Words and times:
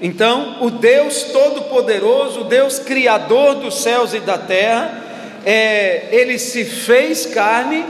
Então, 0.00 0.58
o 0.60 0.70
Deus 0.70 1.24
Todo-Poderoso, 1.24 2.42
o 2.42 2.44
Deus 2.44 2.78
Criador 2.78 3.56
dos 3.56 3.82
céus 3.82 4.14
e 4.14 4.20
da 4.20 4.38
terra, 4.38 5.02
é, 5.44 6.08
ele 6.12 6.38
se 6.38 6.64
fez 6.64 7.26
carne, 7.26 7.84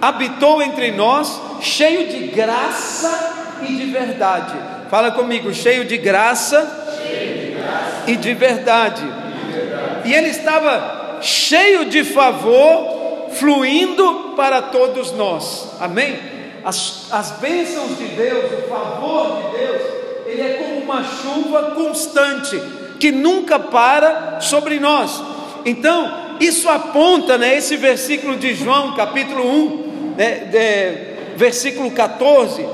habitou 0.00 0.62
entre 0.62 0.92
nós, 0.92 1.40
cheio 1.60 2.06
de 2.08 2.28
graça 2.28 3.56
e 3.68 3.74
de 3.74 3.86
verdade. 3.86 4.54
Fala 4.88 5.10
comigo, 5.10 5.52
cheio 5.52 5.84
de 5.84 5.96
graça, 5.96 6.96
cheio 7.02 7.38
de 7.38 7.50
graça. 7.52 8.04
e 8.06 8.16
de 8.16 8.34
verdade. 8.34 9.02
de 9.02 9.52
verdade. 9.52 10.08
E 10.08 10.14
ele 10.14 10.28
estava 10.28 11.18
cheio 11.20 11.86
de 11.86 12.04
favor, 12.04 13.30
fluindo 13.32 14.34
para 14.36 14.62
todos 14.62 15.10
nós. 15.12 15.70
Amém? 15.80 16.16
As, 16.64 17.08
as 17.10 17.32
bênçãos 17.32 17.98
de 17.98 18.04
Deus, 18.04 18.44
o 18.64 18.68
favor 18.68 19.42
de 19.42 19.58
Deus 19.58 19.98
ele 20.28 20.42
é 20.42 20.67
uma 20.88 21.04
chuva 21.04 21.72
constante 21.72 22.58
que 22.98 23.12
nunca 23.12 23.58
para 23.58 24.40
sobre 24.40 24.80
nós. 24.80 25.22
Então, 25.66 26.36
isso 26.40 26.66
aponta, 26.66 27.36
né, 27.36 27.58
esse 27.58 27.76
versículo 27.76 28.36
de 28.36 28.54
João, 28.54 28.96
capítulo 28.96 29.46
1, 29.46 30.14
né, 30.16 31.14
versículo 31.36 31.90
14, 31.90 32.66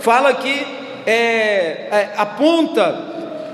fala 0.00 0.32
que 0.32 0.66
é, 1.06 1.12
é, 1.90 2.14
aponta 2.16 3.06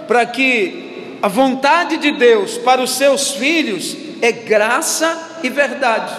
para 0.06 0.24
que 0.26 1.18
a 1.20 1.28
vontade 1.28 1.96
de 1.96 2.12
Deus 2.12 2.56
para 2.58 2.80
os 2.80 2.96
seus 2.96 3.32
filhos 3.32 3.96
é 4.22 4.30
graça 4.30 5.40
e 5.42 5.48
verdade, 5.48 6.14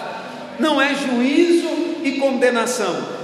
não 0.59 0.81
é 0.81 0.93
juízo 0.93 1.69
e 2.03 2.13
condenação. 2.13 3.14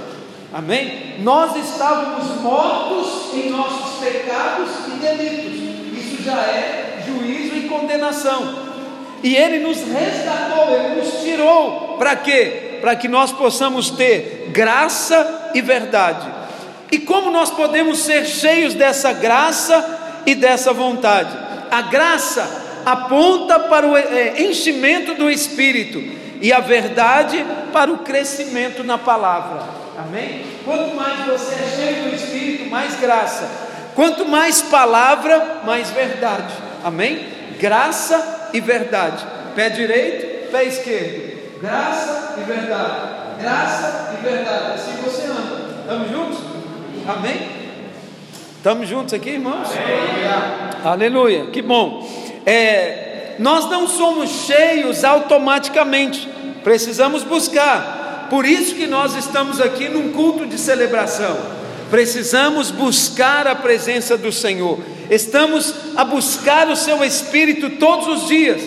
Amém? 0.52 1.14
Nós 1.20 1.56
estávamos 1.56 2.40
mortos 2.42 3.32
em 3.32 3.48
nossos 3.48 3.98
pecados 4.00 4.68
e 4.88 4.90
delitos. 4.98 5.98
Isso 5.98 6.22
já 6.22 6.36
é 6.36 7.02
juízo 7.06 7.56
e 7.56 7.68
condenação. 7.68 8.54
E 9.22 9.34
Ele 9.34 9.60
nos 9.60 9.78
resgatou, 9.78 10.74
Ele 10.74 11.00
nos 11.00 11.22
tirou. 11.22 11.96
Para 11.96 12.16
quê? 12.16 12.78
Para 12.82 12.94
que 12.94 13.08
nós 13.08 13.32
possamos 13.32 13.90
ter 13.90 14.50
graça 14.52 15.52
e 15.54 15.62
verdade. 15.62 16.28
E 16.90 16.98
como 16.98 17.30
nós 17.30 17.50
podemos 17.50 18.00
ser 18.00 18.26
cheios 18.26 18.74
dessa 18.74 19.14
graça 19.14 20.22
e 20.26 20.34
dessa 20.34 20.74
vontade? 20.74 21.34
A 21.70 21.80
graça 21.80 22.82
aponta 22.84 23.58
para 23.58 23.86
o 23.86 23.96
é, 23.96 24.42
enchimento 24.42 25.14
do 25.14 25.30
Espírito 25.30 26.02
e 26.42 26.52
a 26.52 26.60
verdade 26.60 27.42
para 27.72 27.90
o 27.90 27.98
crescimento 27.98 28.84
na 28.84 28.98
palavra. 28.98 29.81
Amém? 29.98 30.44
Quanto 30.64 30.94
mais 30.94 31.26
você 31.26 31.54
é 31.54 31.76
cheio 31.76 32.10
do 32.10 32.14
Espírito, 32.14 32.70
mais 32.70 32.98
graça. 32.98 33.48
Quanto 33.94 34.26
mais 34.26 34.62
palavra, 34.62 35.60
mais 35.64 35.90
verdade. 35.90 36.54
Amém? 36.82 37.26
Graça 37.58 38.50
e 38.52 38.60
verdade. 38.60 39.24
Pé 39.54 39.68
direito, 39.68 40.50
pé 40.50 40.64
esquerdo. 40.64 41.60
Graça 41.60 42.34
e 42.38 42.44
verdade. 42.44 43.40
Graça 43.40 44.14
e 44.18 44.22
verdade. 44.24 44.72
Assim 44.74 44.92
você 45.02 45.26
anda. 45.26 45.80
Estamos 45.82 46.10
juntos? 46.10 46.38
Amém? 47.06 47.48
Estamos 48.56 48.88
juntos 48.88 49.12
aqui, 49.12 49.30
irmãos? 49.30 49.68
Aleluia. 49.76 50.70
Aleluia. 50.84 51.46
Que 51.50 51.60
bom. 51.60 52.08
É, 52.46 53.34
nós 53.38 53.68
não 53.68 53.86
somos 53.86 54.30
cheios 54.46 55.04
automaticamente. 55.04 56.28
Precisamos 56.64 57.24
buscar. 57.24 58.01
Por 58.32 58.46
isso 58.46 58.74
que 58.76 58.86
nós 58.86 59.14
estamos 59.14 59.60
aqui 59.60 59.90
num 59.90 60.10
culto 60.10 60.46
de 60.46 60.56
celebração. 60.56 61.36
Precisamos 61.90 62.70
buscar 62.70 63.46
a 63.46 63.54
presença 63.54 64.16
do 64.16 64.32
Senhor. 64.32 64.80
Estamos 65.10 65.74
a 65.94 66.02
buscar 66.02 66.66
o 66.68 66.74
seu 66.74 67.04
espírito 67.04 67.68
todos 67.76 68.08
os 68.08 68.28
dias. 68.28 68.62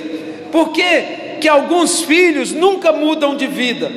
Por 0.51 0.71
que, 0.71 1.37
que 1.41 1.49
alguns 1.49 2.01
filhos 2.01 2.51
nunca 2.51 2.91
mudam 2.93 3.35
de 3.35 3.47
vida? 3.47 3.91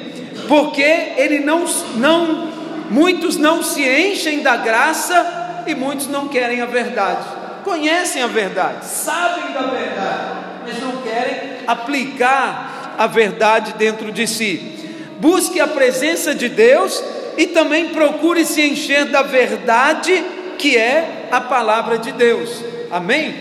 Porque 0.49 1.13
ele 1.19 1.41
não, 1.41 1.67
não, 1.97 2.49
muitos 2.89 3.37
não 3.37 3.63
se 3.63 3.87
enchem 3.87 4.41
da 4.41 4.57
graça 4.57 5.65
e 5.67 5.75
muitos 5.75 6.07
não 6.07 6.29
querem 6.29 6.63
a 6.63 6.67
verdade. 6.67 7.27
Conhecem 7.63 8.23
a 8.23 8.27
verdade, 8.27 8.87
sabem 8.87 9.53
da 9.53 9.65
verdade, 9.65 10.31
mas 10.65 10.81
não 10.81 11.03
querem 11.03 11.59
aplicar 11.67 12.95
a 12.97 13.07
verdade 13.07 13.75
dentro 13.75 14.11
de 14.11 14.27
si 14.27 14.78
busque 15.19 15.61
a 15.61 15.67
presença 15.67 16.35
de 16.35 16.49
Deus 16.49 17.03
e 17.37 17.47
também 17.47 17.91
procure 17.91 18.45
se 18.45 18.63
encher 18.63 19.07
da 19.07 19.23
verdade 19.23 20.25
que 20.59 20.77
é 20.77 21.29
a 21.31 21.41
palavra 21.41 21.99
de 21.99 22.13
Deus. 22.13 22.65
Amém? 22.91 23.35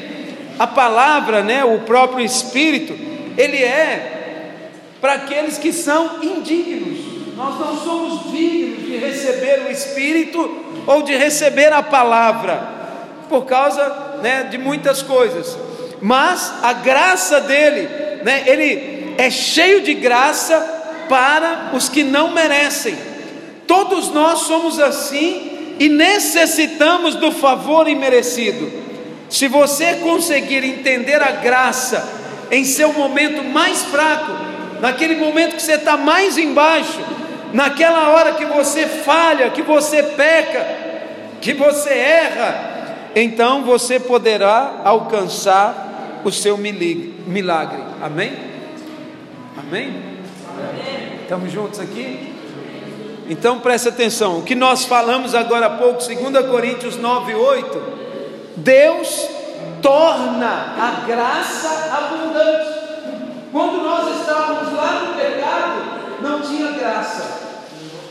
A 0.60 0.68
palavra, 0.68 1.42
né, 1.44 1.64
o 1.64 1.80
próprio 1.80 2.24
Espírito, 2.24 2.94
ele 3.38 3.58
é 3.58 4.52
para 5.00 5.14
aqueles 5.14 5.58
que 5.58 5.72
são 5.72 6.24
indignos. 6.24 7.36
Nós 7.36 7.60
não 7.60 7.78
somos 7.78 8.32
dignos 8.32 8.86
de 8.86 8.98
receber 8.98 9.66
o 9.68 9.72
Espírito 9.72 10.66
ou 10.88 11.04
de 11.04 11.16
receber 11.16 11.72
a 11.72 11.84
palavra, 11.84 12.68
por 13.30 13.46
causa 13.46 14.20
né, 14.22 14.44
de 14.44 14.58
muitas 14.58 15.02
coisas. 15.02 15.58
Mas 16.02 16.54
a 16.64 16.74
graça 16.74 17.42
dele, 17.42 17.88
né, 18.24 18.44
ele 18.48 19.16
é 19.18 19.30
cheio 19.30 19.82
de 19.82 19.94
graça 19.94 20.77
para 21.08 21.72
os 21.74 21.90
que 21.90 22.04
não 22.04 22.32
merecem. 22.32 22.96
Todos 23.66 24.10
nós 24.12 24.40
somos 24.40 24.80
assim 24.80 25.76
e 25.80 25.90
necessitamos 25.90 27.16
do 27.16 27.32
favor 27.32 27.88
imerecido. 27.88 28.72
Se 29.30 29.48
você 29.48 29.96
conseguir 29.96 30.64
entender 30.64 31.22
a 31.22 31.32
graça 31.32 32.08
em 32.50 32.64
seu 32.64 32.94
momento 32.94 33.44
mais 33.44 33.84
fraco, 33.84 34.32
naquele 34.80 35.16
momento 35.16 35.56
que 35.56 35.62
você 35.62 35.74
está 35.74 35.98
mais 35.98 36.38
embaixo, 36.38 37.00
naquela 37.54 38.10
hora 38.10 38.34
que 38.34 38.46
você 38.46 38.86
falha, 38.86 39.50
que 39.50 39.62
você 39.62 40.02
peca, 40.02 40.66
que 41.42 41.54
você 41.54 41.90
erra, 41.90 42.78
então 43.16 43.64
você 43.64 44.00
poderá 44.00 44.82
alcançar 44.84 46.22
o 46.24 46.32
seu 46.32 46.58
milagre. 46.58 47.82
Amém? 48.02 48.34
Amém? 49.58 50.17
Estamos 51.22 51.52
juntos 51.52 51.80
aqui? 51.80 52.36
Então 53.30 53.60
preste 53.60 53.90
atenção, 53.90 54.40
o 54.40 54.44
que 54.44 54.56
nós 54.56 54.86
falamos 54.86 55.36
agora 55.36 55.66
há 55.66 55.70
pouco, 55.72 56.02
2 56.02 56.48
Coríntios 56.48 56.96
9, 56.96 57.36
8, 57.36 57.84
Deus 58.56 59.28
torna 59.82 60.76
a 60.80 61.06
graça 61.06 61.94
abundante. 61.94 62.78
Quando 63.52 63.84
nós 63.84 64.20
estávamos 64.20 64.74
lá 64.74 65.04
no 65.06 65.14
pecado, 65.16 65.82
não 66.22 66.42
tinha 66.42 66.72
graça. 66.72 67.38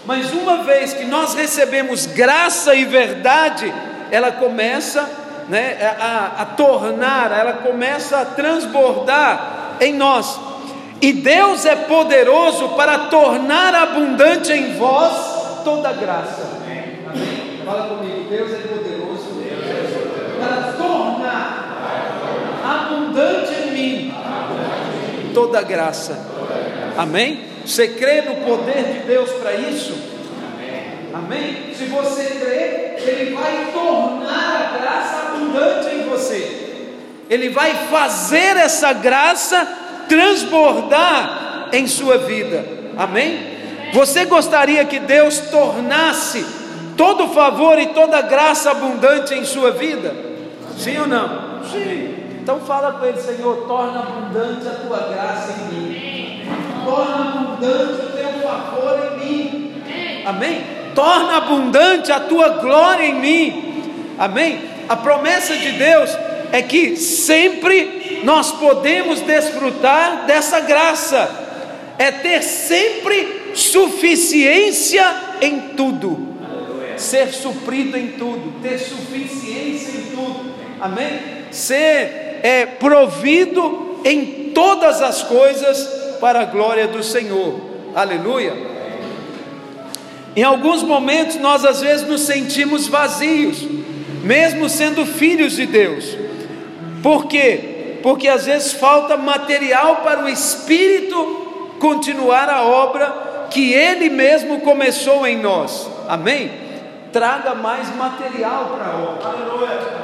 Mas 0.04 0.32
uma 0.32 0.62
vez 0.62 0.92
que 0.92 1.04
nós 1.04 1.34
recebemos 1.34 2.06
graça 2.06 2.74
e 2.74 2.84
verdade, 2.84 3.72
ela 4.10 4.30
começa 4.30 5.08
né, 5.48 5.78
a, 5.98 6.42
a 6.42 6.44
tornar, 6.44 7.32
ela 7.32 7.54
começa 7.54 8.18
a 8.18 8.24
transbordar 8.24 9.76
em 9.80 9.92
nós. 9.94 10.38
E 11.00 11.12
Deus 11.12 11.66
é 11.66 11.76
poderoso 11.76 12.70
para 12.70 12.98
tornar 13.10 13.74
abundante 13.74 14.52
em 14.52 14.74
vós 14.76 15.62
toda 15.62 15.92
graça. 15.92 16.42
Amém? 17.10 17.62
Fala 17.64 17.96
comigo, 17.96 18.28
Deus 18.30 18.52
é 18.52 18.58
poderoso 18.58 19.36
para 20.38 20.72
tornar 20.72 21.66
abundante 22.64 23.52
em 23.52 23.70
mim 23.72 24.14
toda 25.34 25.60
graça. 25.62 26.18
Amém? 26.96 27.44
Você 27.64 27.88
crê 27.88 28.22
no 28.22 28.36
poder 28.36 28.84
de 28.84 28.98
Deus 29.00 29.30
para 29.32 29.52
isso? 29.54 29.94
Amém? 31.12 31.74
Se 31.74 31.84
você 31.86 32.24
crê, 32.24 33.10
Ele 33.10 33.34
vai 33.34 33.70
tornar 33.72 34.74
a 34.74 34.78
graça 34.78 35.28
abundante 35.28 35.94
em 35.94 36.08
você. 36.08 36.84
Ele 37.28 37.48
vai 37.48 37.74
fazer 37.90 38.56
essa 38.56 38.92
graça 38.92 39.85
transbordar 40.08 41.68
em 41.72 41.86
sua 41.86 42.18
vida. 42.18 42.64
Amém? 42.96 43.56
Você 43.92 44.24
gostaria 44.24 44.84
que 44.84 44.98
Deus 44.98 45.38
tornasse 45.50 46.44
todo 46.96 47.28
favor 47.28 47.78
e 47.78 47.88
toda 47.88 48.20
graça 48.22 48.70
abundante 48.70 49.34
em 49.34 49.44
sua 49.44 49.70
vida? 49.70 50.14
Sim 50.76 50.98
ou 50.98 51.06
não? 51.06 51.64
Sim. 51.70 52.14
Então 52.42 52.60
fala 52.60 52.92
com 52.92 53.04
ele, 53.04 53.18
Senhor, 53.18 53.66
torna 53.66 54.00
abundante 54.00 54.68
a 54.68 54.86
tua 54.86 54.98
graça 55.08 55.52
em 55.52 55.74
mim. 55.74 56.42
Torna 56.84 57.24
abundante 57.24 58.02
o 58.02 58.12
teu 58.12 58.40
favor 58.42 59.12
em 59.12 59.24
mim. 59.24 59.82
Amém? 60.24 60.64
Torna 60.94 61.36
abundante 61.36 62.12
a 62.12 62.20
tua 62.20 62.48
glória 62.50 63.04
em 63.04 63.14
mim. 63.14 64.14
Amém? 64.18 64.60
A 64.88 64.96
promessa 64.96 65.56
de 65.56 65.72
Deus 65.72 66.16
é 66.52 66.62
que 66.62 66.96
sempre 66.96 68.20
nós 68.24 68.52
podemos 68.52 69.20
desfrutar 69.20 70.26
dessa 70.26 70.60
graça, 70.60 71.94
é 71.98 72.10
ter 72.10 72.42
sempre 72.42 73.52
suficiência 73.54 75.04
em 75.40 75.60
tudo, 75.76 76.34
ser 76.96 77.28
suprido 77.28 77.96
em 77.96 78.08
tudo, 78.08 78.60
ter 78.62 78.78
suficiência 78.78 79.98
em 79.98 80.16
tudo. 80.16 80.54
Amém? 80.80 81.20
Ser 81.50 82.40
é, 82.42 82.66
provido 82.66 84.00
em 84.04 84.50
todas 84.54 85.02
as 85.02 85.22
coisas 85.22 85.78
para 86.20 86.40
a 86.40 86.44
glória 86.44 86.86
do 86.86 87.02
Senhor. 87.02 87.60
Aleluia. 87.94 88.52
Em 90.34 90.42
alguns 90.42 90.82
momentos 90.82 91.36
nós 91.36 91.64
às 91.64 91.80
vezes 91.80 92.06
nos 92.06 92.22
sentimos 92.22 92.86
vazios, 92.86 93.66
mesmo 94.22 94.68
sendo 94.68 95.06
filhos 95.06 95.56
de 95.56 95.64
Deus. 95.64 96.25
Por 97.06 97.26
quê? 97.26 98.00
Porque 98.02 98.26
às 98.26 98.46
vezes 98.46 98.72
falta 98.72 99.16
material 99.16 99.98
para 99.98 100.24
o 100.24 100.28
Espírito 100.28 101.76
continuar 101.78 102.50
a 102.50 102.64
obra 102.64 103.46
que 103.48 103.72
Ele 103.72 104.10
mesmo 104.10 104.58
começou 104.62 105.24
em 105.24 105.40
nós. 105.40 105.88
Amém? 106.08 106.50
Traga 107.12 107.54
mais 107.54 107.94
material 107.94 108.76
para 108.76 108.86
a 108.86 108.96
obra. 108.96 109.28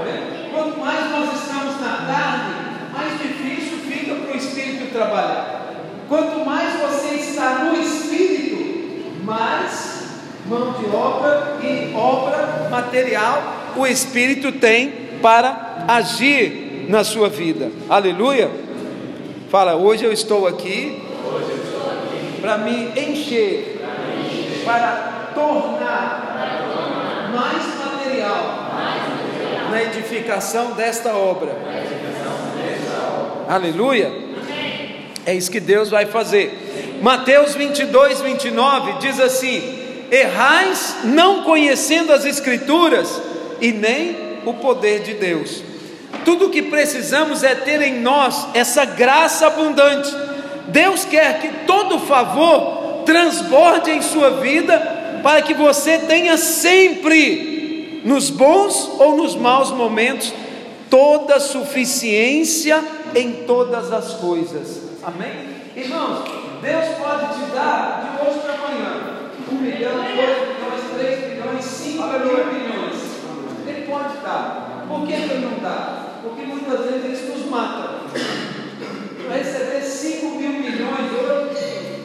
Amém? 0.00 0.48
Quanto 0.54 0.78
mais 0.78 1.10
nós 1.10 1.42
estamos 1.42 1.80
na 1.80 2.06
carne, 2.06 2.54
mais 2.92 3.18
difícil 3.18 3.78
fica 3.78 4.14
para 4.14 4.34
o 4.34 4.36
Espírito 4.36 4.92
trabalhar. 4.92 5.72
Quanto 6.08 6.46
mais 6.46 6.72
você 6.82 7.16
está 7.16 7.64
no 7.64 7.82
Espírito, 7.82 9.24
mais 9.24 10.04
mão 10.46 10.74
de 10.74 10.86
obra 10.94 11.58
e 11.64 11.92
obra 11.96 12.68
material 12.70 13.42
o 13.74 13.84
Espírito 13.88 14.52
tem 14.52 15.18
para 15.20 15.84
agir 15.88 16.71
na 16.92 17.02
sua 17.02 17.30
vida. 17.30 17.70
Aleluia. 17.88 18.50
Fala, 19.50 19.76
hoje 19.76 20.04
eu 20.04 20.12
estou 20.12 20.46
aqui, 20.46 21.02
para 22.38 22.58
me 22.58 22.88
encher, 23.00 23.80
para 24.62 25.30
tornar 25.34 27.30
mais 27.34 27.64
material 27.78 28.72
na 29.70 29.82
edificação 29.82 30.72
desta 30.72 31.16
obra. 31.16 31.56
Aleluia. 33.48 34.12
É 35.24 35.34
isso 35.34 35.50
que 35.50 35.60
Deus 35.60 35.88
vai 35.88 36.04
fazer. 36.04 36.98
Mateus 37.00 37.54
22, 37.54 38.20
29 38.20 38.98
diz 39.00 39.18
assim: 39.18 39.78
Errais 40.10 40.98
não 41.04 41.42
conhecendo 41.42 42.12
as 42.12 42.26
Escrituras 42.26 43.18
e 43.62 43.72
nem 43.72 44.14
o 44.44 44.52
poder 44.52 45.00
de 45.00 45.14
Deus. 45.14 45.71
Tudo 46.24 46.46
o 46.46 46.50
que 46.50 46.62
precisamos 46.62 47.42
é 47.42 47.54
ter 47.54 47.80
em 47.82 48.00
nós 48.00 48.48
essa 48.54 48.84
graça 48.84 49.46
abundante. 49.46 50.14
Deus 50.68 51.04
quer 51.04 51.40
que 51.40 51.48
todo 51.66 51.98
favor 52.00 53.02
transborde 53.04 53.90
em 53.90 54.00
sua 54.00 54.30
vida, 54.40 55.20
para 55.22 55.42
que 55.42 55.54
você 55.54 55.98
tenha 55.98 56.36
sempre, 56.36 58.00
nos 58.04 58.30
bons 58.30 58.90
ou 58.98 59.16
nos 59.16 59.34
maus 59.34 59.70
momentos, 59.70 60.32
toda 60.88 61.40
suficiência 61.40 62.82
em 63.14 63.44
todas 63.44 63.92
as 63.92 64.14
coisas. 64.14 64.82
Amém? 65.02 65.50
Irmãos, 65.74 66.24
Deus 66.60 66.84
pode 66.98 67.34
te 67.34 67.50
dar 67.54 68.18
de 68.20 68.28
hoje 68.28 68.38
para 68.40 68.54
amanhã 68.54 69.12
um 69.50 69.54
milhão, 69.56 69.94
dois 69.94 70.10
milhões, 70.12 70.98
três 70.98 71.30
milhões, 71.30 71.64
cinco 71.64 72.06
milhões. 72.06 72.98
Ele 73.66 73.86
pode 73.86 74.18
dar. 74.22 74.84
Por 74.88 75.06
que 75.06 75.12
ele 75.12 75.46
não 75.46 75.58
dá? 75.62 76.11
Porque 76.22 76.42
muitas 76.42 76.86
vezes 76.86 77.18
isso 77.18 77.32
nos 77.32 77.50
mata. 77.50 78.02
Para 79.26 79.36
receber 79.36 79.82
5 79.82 80.26
mil 80.36 80.50
milhões 80.50 81.12
hoje, 81.12 82.02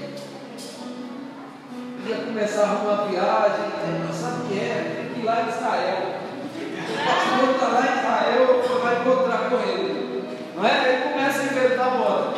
ia 2.07 2.15
começar 2.25 2.61
a 2.61 2.71
arrumar 2.71 3.03
viagem, 3.05 3.65
é, 3.65 4.13
sabe 4.13 4.43
o 4.43 4.47
que 4.47 4.59
é? 4.59 4.95
Tem 4.95 5.13
que 5.13 5.19
ir 5.19 5.23
lá 5.23 5.43
em 5.43 5.49
Israel. 5.49 6.19
O 6.89 7.05
pastor 7.05 7.49
está 7.53 7.67
lá 7.67 7.81
em 7.81 7.99
Israel, 7.99 8.79
vai 8.81 9.01
encontrar 9.01 9.49
com 9.49 9.55
ele. 9.69 10.23
Não 10.55 10.65
é? 10.65 10.93
Ele 10.93 11.11
começa 11.11 11.41
a 11.41 11.45
inventar 11.45 11.97
moda. 11.99 12.33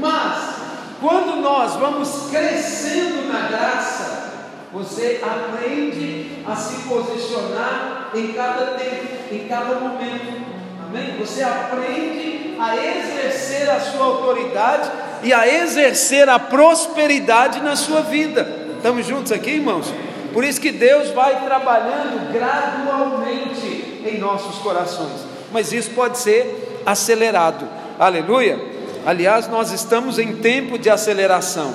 Mas, 0.00 0.54
quando 1.00 1.40
nós 1.40 1.76
vamos 1.76 2.28
crescendo 2.30 3.32
na 3.32 3.48
graça, 3.48 4.32
você 4.72 5.20
aprende 5.22 6.42
a 6.46 6.56
se 6.56 6.88
posicionar 6.88 8.10
em 8.14 8.32
cada 8.32 8.78
tempo, 8.78 9.32
em 9.32 9.46
cada 9.46 9.74
momento. 9.76 10.59
Amém? 10.90 11.14
Você 11.20 11.40
aprende 11.40 12.56
a 12.58 12.76
exercer 12.76 13.70
a 13.70 13.78
sua 13.78 14.06
autoridade 14.06 14.90
e 15.22 15.32
a 15.32 15.46
exercer 15.46 16.28
a 16.28 16.36
prosperidade 16.36 17.60
na 17.60 17.76
sua 17.76 18.00
vida. 18.00 18.72
Estamos 18.76 19.06
juntos 19.06 19.30
aqui, 19.30 19.50
irmãos? 19.50 19.94
Por 20.32 20.42
isso 20.42 20.60
que 20.60 20.72
Deus 20.72 21.10
vai 21.10 21.44
trabalhando 21.44 22.32
gradualmente 22.32 24.02
em 24.04 24.18
nossos 24.18 24.58
corações. 24.58 25.24
Mas 25.52 25.72
isso 25.72 25.90
pode 25.92 26.18
ser 26.18 26.82
acelerado. 26.84 27.68
Aleluia. 27.96 28.60
Aliás, 29.06 29.46
nós 29.46 29.70
estamos 29.70 30.18
em 30.18 30.36
tempo 30.36 30.76
de 30.76 30.90
aceleração. 30.90 31.72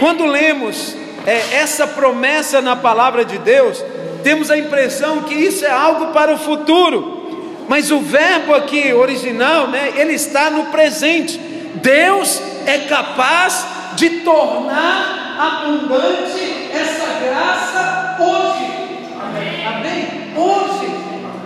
Quando 0.00 0.26
lemos 0.26 0.96
é, 1.24 1.58
essa 1.58 1.86
promessa 1.86 2.60
na 2.60 2.74
palavra 2.74 3.24
de 3.24 3.38
Deus, 3.38 3.80
temos 4.24 4.50
a 4.50 4.58
impressão 4.58 5.22
que 5.22 5.34
isso 5.34 5.64
é 5.64 5.70
algo 5.70 6.08
para 6.08 6.34
o 6.34 6.38
futuro. 6.38 7.23
Mas 7.68 7.90
o 7.90 8.00
verbo 8.00 8.54
aqui 8.54 8.92
original, 8.92 9.68
né, 9.68 9.94
ele 9.96 10.14
está 10.14 10.50
no 10.50 10.66
presente. 10.66 11.38
Deus 11.76 12.40
é 12.66 12.78
capaz 12.78 13.66
de 13.94 14.10
tornar 14.20 15.36
abundante 15.38 16.70
essa 16.72 17.06
graça 17.24 18.16
hoje. 18.20 18.74
Amém. 19.20 19.66
Amém? 19.66 20.32
Hoje. 20.36 20.94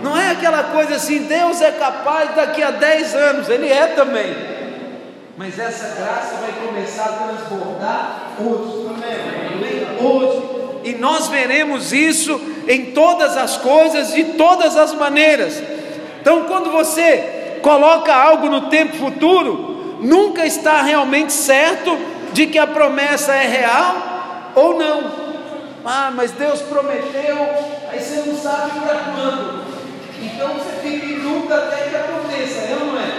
Não 0.03 0.17
é 0.17 0.31
aquela 0.31 0.63
coisa 0.63 0.95
assim, 0.95 1.23
Deus 1.23 1.61
é 1.61 1.71
capaz 1.71 2.33
daqui 2.35 2.63
a 2.63 2.71
10 2.71 3.15
anos, 3.15 3.49
Ele 3.49 3.67
é 3.67 3.87
também. 3.87 4.33
Mas 5.37 5.57
essa 5.57 5.95
graça 5.95 6.35
vai 6.41 6.51
começar 6.65 7.05
a 7.05 7.11
transbordar 7.13 8.19
hoje. 8.39 8.87
Amém. 8.89 9.97
Hoje. 9.99 10.59
E 10.83 10.93
nós 10.93 11.27
veremos 11.27 11.91
isso 11.91 12.39
em 12.67 12.91
todas 12.91 13.35
as 13.35 13.57
coisas, 13.57 14.13
de 14.13 14.23
todas 14.23 14.77
as 14.77 14.93
maneiras. 14.93 15.61
Então, 16.21 16.43
quando 16.43 16.71
você 16.71 17.59
coloca 17.61 18.13
algo 18.13 18.47
no 18.49 18.69
tempo 18.69 18.95
futuro, 18.97 19.97
nunca 20.01 20.45
está 20.45 20.81
realmente 20.81 21.33
certo 21.33 21.97
de 22.33 22.47
que 22.47 22.57
a 22.57 22.67
promessa 22.67 23.33
é 23.33 23.47
real 23.47 24.51
ou 24.55 24.77
não. 24.77 25.29
Ah, 25.85 26.11
mas 26.13 26.31
Deus 26.31 26.61
prometeu, 26.61 27.37
aí 27.89 27.99
você 27.99 28.23
não 28.25 28.35
sabe 28.35 28.79
para 28.79 28.99
quando. 29.13 29.63
Então 30.21 30.49
você 30.53 30.81
fica 30.81 31.05
em 31.05 31.19
dúvida 31.19 31.55
até 31.55 31.89
que 31.89 31.95
aconteça, 31.95 32.59
é 32.59 32.77
ou 32.79 32.87
não 32.87 32.99
é? 32.99 33.11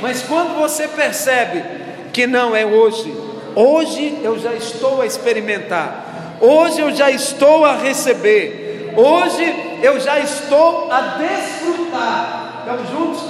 Mas 0.00 0.22
quando 0.22 0.54
você 0.58 0.88
percebe 0.88 1.64
que 2.12 2.26
não 2.26 2.54
é 2.54 2.64
hoje, 2.64 3.14
hoje 3.54 4.20
eu 4.22 4.38
já 4.38 4.54
estou 4.54 5.02
a 5.02 5.06
experimentar, 5.06 6.36
hoje 6.40 6.80
eu 6.80 6.94
já 6.94 7.10
estou 7.10 7.64
a 7.64 7.74
receber, 7.76 8.92
hoje 8.96 9.78
eu 9.82 9.98
já 9.98 10.18
estou 10.20 10.90
a 10.90 11.00
desfrutar 11.18 12.43
Estamos 12.64 12.90
juntos? 12.90 13.22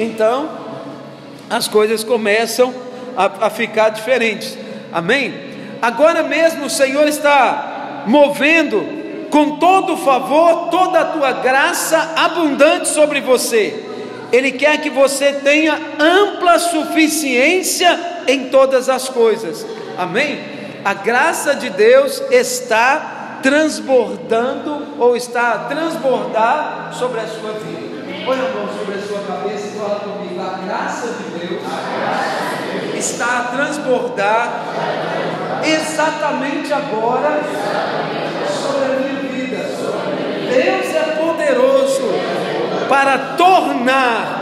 Então, 0.00 0.50
as 1.48 1.68
coisas 1.68 2.02
começam 2.02 2.74
a, 3.16 3.46
a 3.46 3.50
ficar 3.50 3.90
diferentes. 3.90 4.58
Amém? 4.92 5.32
Agora 5.80 6.24
mesmo 6.24 6.66
o 6.66 6.70
Senhor 6.70 7.06
está 7.06 8.02
movendo 8.06 9.28
com 9.30 9.58
todo 9.58 9.92
o 9.92 9.96
favor, 9.96 10.70
toda 10.70 11.00
a 11.00 11.04
tua 11.04 11.32
graça 11.32 12.14
abundante 12.16 12.88
sobre 12.88 13.20
você. 13.20 13.84
Ele 14.32 14.50
quer 14.50 14.80
que 14.80 14.90
você 14.90 15.34
tenha 15.34 15.78
ampla 15.96 16.58
suficiência 16.58 17.96
em 18.26 18.48
todas 18.48 18.88
as 18.88 19.08
coisas. 19.08 19.64
Amém? 19.96 20.40
A 20.84 20.94
graça 20.94 21.54
de 21.54 21.70
Deus 21.70 22.20
está 22.28 23.38
transbordando 23.40 24.98
ou 24.98 25.16
está 25.16 25.52
a 25.52 25.58
transbordar 25.60 26.90
sobre 26.92 27.20
a 27.20 27.26
sua 27.28 27.52
vida. 27.52 27.89
Põe 28.24 28.38
a 28.38 28.50
mão 28.54 28.68
sobre 28.76 28.94
a 28.96 29.02
sua 29.02 29.20
cabeça 29.26 29.66
e 29.68 29.78
fala 29.78 30.00
comigo. 30.00 30.40
A 30.40 30.64
graça 30.64 31.06
de 31.14 31.24
Deus 31.38 31.62
está 32.96 33.38
a 33.38 33.44
transbordar 33.56 34.64
exatamente 35.64 36.72
agora 36.72 37.40
sobre 38.62 38.84
a 38.84 38.88
minha 38.98 39.20
vida. 39.32 39.58
Deus 40.52 40.94
é 40.94 41.16
poderoso 41.16 42.08
para 42.88 43.18
tornar 43.36 44.40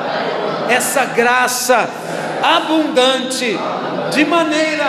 essa 0.69 1.05
graça 1.07 1.89
abundante, 2.43 3.59
de 4.11 4.25
maneira 4.25 4.87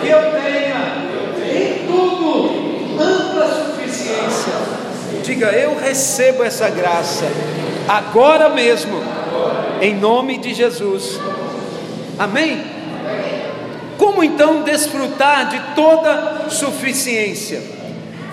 que 0.00 0.08
eu 0.08 0.20
tenha 0.32 1.06
em 1.44 1.86
tudo 1.86 2.96
ampla 3.00 3.46
suficiência. 3.46 4.52
Diga, 5.26 5.46
eu 5.46 5.76
recebo 5.76 6.44
essa 6.44 6.70
graça 6.70 7.24
agora 7.88 8.48
mesmo, 8.48 9.02
em 9.82 9.92
nome 9.92 10.38
de 10.38 10.54
Jesus. 10.54 11.18
Amém? 12.16 12.64
Como 13.98 14.22
então 14.22 14.62
desfrutar 14.62 15.48
de 15.48 15.74
toda 15.74 16.48
suficiência? 16.48 17.60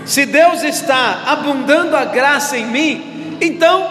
Se 0.05 0.23
Deus 0.27 0.61
está 0.61 1.23
abundando 1.25 1.97
a 1.97 2.05
graça 2.05 2.59
em 2.59 2.67
mim, 2.67 3.37
então 3.41 3.89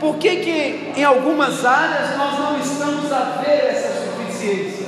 por 0.00 0.16
que, 0.16 0.36
que 0.36 0.92
em 0.96 1.04
algumas 1.04 1.62
áreas 1.62 2.16
nós 2.16 2.38
não 2.38 2.58
estamos 2.58 3.12
a 3.12 3.42
ver 3.44 3.66
essa 3.66 4.02
suficiência? 4.02 4.86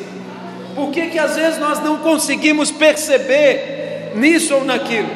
Por 0.74 0.90
que, 0.90 1.08
que 1.08 1.18
às 1.18 1.36
vezes 1.36 1.58
nós 1.58 1.80
não 1.80 1.98
conseguimos 1.98 2.70
perceber 2.70 4.12
nisso 4.14 4.54
ou 4.54 4.64
naquilo? 4.64 5.10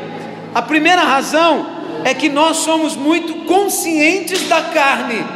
A 0.54 0.60
primeira 0.60 1.02
razão 1.02 1.75
é 2.06 2.14
que 2.14 2.28
nós 2.28 2.58
somos 2.58 2.94
muito 2.94 3.46
conscientes 3.46 4.48
da 4.48 4.62
carne, 4.62 5.26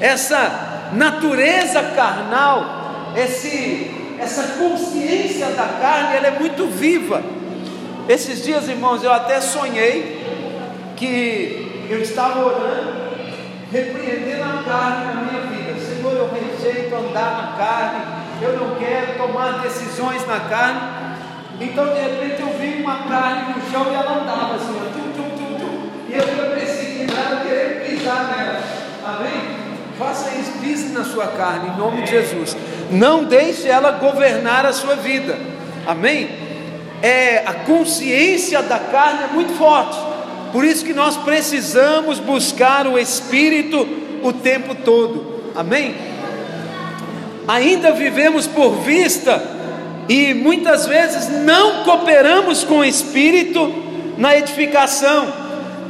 essa 0.00 0.88
natureza 0.94 1.82
carnal, 1.94 3.12
esse, 3.14 3.90
essa 4.18 4.56
consciência 4.56 5.48
da 5.48 5.64
carne, 5.78 6.16
ela 6.16 6.28
é 6.28 6.38
muito 6.38 6.66
viva. 6.66 7.22
Esses 8.08 8.42
dias, 8.42 8.70
irmãos, 8.70 9.04
eu 9.04 9.12
até 9.12 9.38
sonhei 9.38 10.24
que 10.96 11.86
eu 11.90 12.00
estava 12.00 12.46
orando, 12.46 12.94
repreendendo 13.70 14.44
a 14.44 14.62
carne 14.62 15.04
na 15.04 15.20
minha 15.24 15.42
vida. 15.42 15.78
Senhor, 15.78 16.12
eu 16.14 16.30
rejeito 16.32 16.94
andar 16.94 17.36
na 17.36 17.62
carne, 17.62 18.00
eu 18.40 18.58
não 18.58 18.76
quero 18.76 19.18
tomar 19.18 19.60
decisões 19.60 20.26
na 20.26 20.40
carne. 20.40 20.80
Então, 21.60 21.84
de 21.92 22.00
repente, 22.00 22.40
eu 22.40 22.58
vi 22.58 22.82
uma 22.82 23.06
carne 23.06 23.52
no 23.52 23.70
chão 23.70 23.92
e 23.92 23.94
ela 23.94 24.22
andava 24.22 24.54
assim, 24.54 25.05
eu 26.16 26.36
ia 26.36 26.56
perseguindo 26.56 27.12
querer 27.42 27.84
pisar 27.86 28.36
nela. 28.36 28.62
Amém? 29.04 29.56
Faça 29.98 30.30
isso, 30.36 30.52
pise 30.60 30.92
na 30.92 31.04
sua 31.04 31.28
carne, 31.28 31.70
em 31.70 31.78
nome 31.78 32.02
de 32.02 32.10
Jesus. 32.10 32.56
Não 32.90 33.24
deixe 33.24 33.68
ela 33.68 33.92
governar 33.92 34.66
a 34.66 34.72
sua 34.72 34.94
vida. 34.96 35.38
Amém? 35.86 36.46
é, 37.02 37.42
a 37.46 37.52
consciência 37.52 38.62
da 38.62 38.78
carne 38.78 39.24
é 39.24 39.34
muito 39.34 39.52
forte. 39.54 39.98
Por 40.52 40.64
isso 40.64 40.84
que 40.84 40.94
nós 40.94 41.16
precisamos 41.16 42.18
buscar 42.18 42.86
o 42.86 42.98
Espírito 42.98 43.86
o 44.22 44.32
tempo 44.32 44.74
todo. 44.74 45.52
Amém? 45.54 45.94
Ainda 47.46 47.92
vivemos 47.92 48.46
por 48.46 48.76
vista 48.80 49.42
e 50.08 50.34
muitas 50.34 50.86
vezes 50.86 51.28
não 51.44 51.84
cooperamos 51.84 52.64
com 52.64 52.78
o 52.78 52.84
Espírito 52.84 53.72
na 54.16 54.36
edificação. 54.36 55.45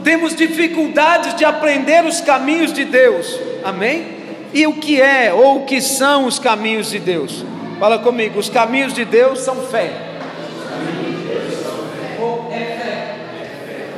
Temos 0.06 0.36
dificuldades 0.36 1.34
de 1.34 1.44
aprender 1.44 2.04
os 2.04 2.20
caminhos 2.20 2.72
de 2.72 2.84
Deus. 2.84 3.40
Amém? 3.64 4.06
E 4.54 4.64
o 4.64 4.74
que 4.74 5.02
é 5.02 5.34
ou 5.34 5.56
o 5.56 5.64
que 5.64 5.80
são 5.80 6.26
os 6.26 6.38
caminhos 6.38 6.90
de 6.90 7.00
Deus? 7.00 7.44
Fala 7.80 7.98
comigo, 7.98 8.38
os 8.38 8.48
caminhos 8.48 8.94
de 8.94 9.04
Deus 9.04 9.40
são 9.40 9.66
fé. 9.66 9.90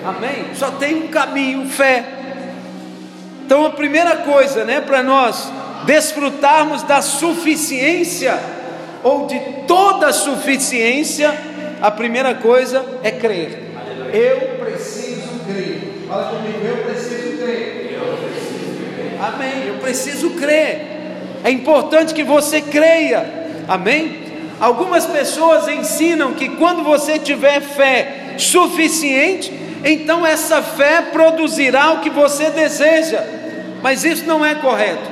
Amém? 0.02 0.46
Só 0.54 0.70
tem 0.70 0.94
um 0.94 1.08
caminho, 1.08 1.68
fé. 1.68 2.02
Então 3.44 3.66
a 3.66 3.70
primeira 3.72 4.16
coisa, 4.16 4.64
né, 4.64 4.80
para 4.80 5.02
nós 5.02 5.52
desfrutarmos 5.84 6.84
da 6.84 7.02
suficiência 7.02 8.40
ou 9.02 9.26
de 9.26 9.38
toda 9.66 10.06
a 10.06 10.12
suficiência, 10.14 11.38
a 11.82 11.90
primeira 11.90 12.34
coisa 12.34 12.82
é 13.02 13.10
crer. 13.10 13.74
Eu. 14.10 14.57
Fala 16.08 16.30
comigo, 16.30 16.64
eu 16.64 16.78
preciso 16.78 17.36
crer. 17.36 17.92
Eu 17.92 18.16
preciso 18.16 18.94
crer. 18.94 19.18
Amém. 19.20 19.66
Eu 19.66 19.74
preciso 19.74 20.30
crer. 20.30 20.80
É 21.44 21.50
importante 21.50 22.14
que 22.14 22.24
você 22.24 22.62
creia. 22.62 23.26
Amém? 23.68 24.22
Algumas 24.58 25.04
pessoas 25.04 25.68
ensinam 25.68 26.32
que 26.32 26.48
quando 26.48 26.82
você 26.82 27.18
tiver 27.18 27.60
fé 27.60 28.36
suficiente, 28.38 29.52
então 29.84 30.26
essa 30.26 30.62
fé 30.62 31.02
produzirá 31.12 31.92
o 31.92 32.00
que 32.00 32.08
você 32.08 32.50
deseja, 32.50 33.22
mas 33.82 34.02
isso 34.02 34.24
não 34.26 34.44
é 34.44 34.54
correto. 34.54 35.10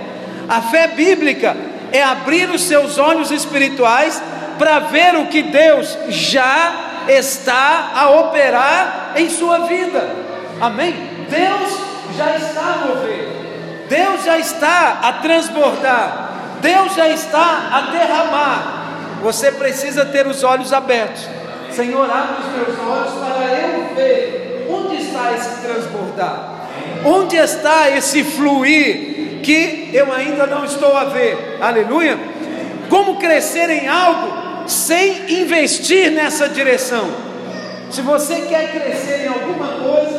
A 0.49 0.63
fé 0.63 0.89
bíblica 0.89 1.55
é 1.93 2.03
abrir 2.03 2.49
os 2.49 2.63
seus 2.63 2.97
olhos 2.97 3.31
espirituais 3.31 4.21
para 4.59 4.79
ver 4.79 5.15
o 5.17 5.27
que 5.27 5.43
Deus 5.43 5.97
já 6.09 7.05
está 7.07 7.93
a 7.95 8.11
operar 8.11 9.13
em 9.17 9.29
sua 9.29 9.59
vida. 9.59 10.36
Amém? 10.61 10.95
Deus 11.29 11.81
já 12.17 12.37
está 12.37 12.61
a 12.61 12.87
mover, 12.87 13.29
Deus 13.89 14.25
já 14.25 14.39
está 14.39 15.01
a 15.03 15.13
transbordar, 15.15 16.59
Deus 16.61 16.95
já 16.95 17.09
está 17.09 17.69
a 17.73 17.81
derramar. 17.93 18.73
Você 19.23 19.53
precisa 19.53 20.05
ter 20.05 20.27
os 20.27 20.43
olhos 20.45 20.73
abertos. 20.73 21.27
Senhor, 21.73 22.09
abre 22.11 22.37
os 22.41 22.53
meus 22.53 22.89
olhos 22.89 23.13
para 23.15 23.45
eu 23.55 23.95
ver 23.95 24.47
Onde 24.69 24.97
está 24.97 25.33
esse 25.33 25.61
transbordar? 25.63 26.55
Onde 27.05 27.37
está 27.37 27.91
esse 27.91 28.25
fluir 28.25 29.41
que 29.43 29.91
eu 29.93 30.13
ainda 30.13 30.47
não 30.47 30.65
estou 30.65 30.97
a 30.97 31.05
ver? 31.05 31.59
Aleluia! 31.61 32.19
Como 32.89 33.19
crescer 33.19 33.71
em 33.71 33.89
algo 33.89 34.69
sem 34.69 35.41
investir 35.41 36.11
nessa 36.11 36.49
direção? 36.49 37.09
Se 37.91 38.03
você 38.03 38.43
quer 38.43 38.73
crescer 38.73 39.25
em 39.25 39.29
alguma 39.29 39.69
coisa, 39.69 40.16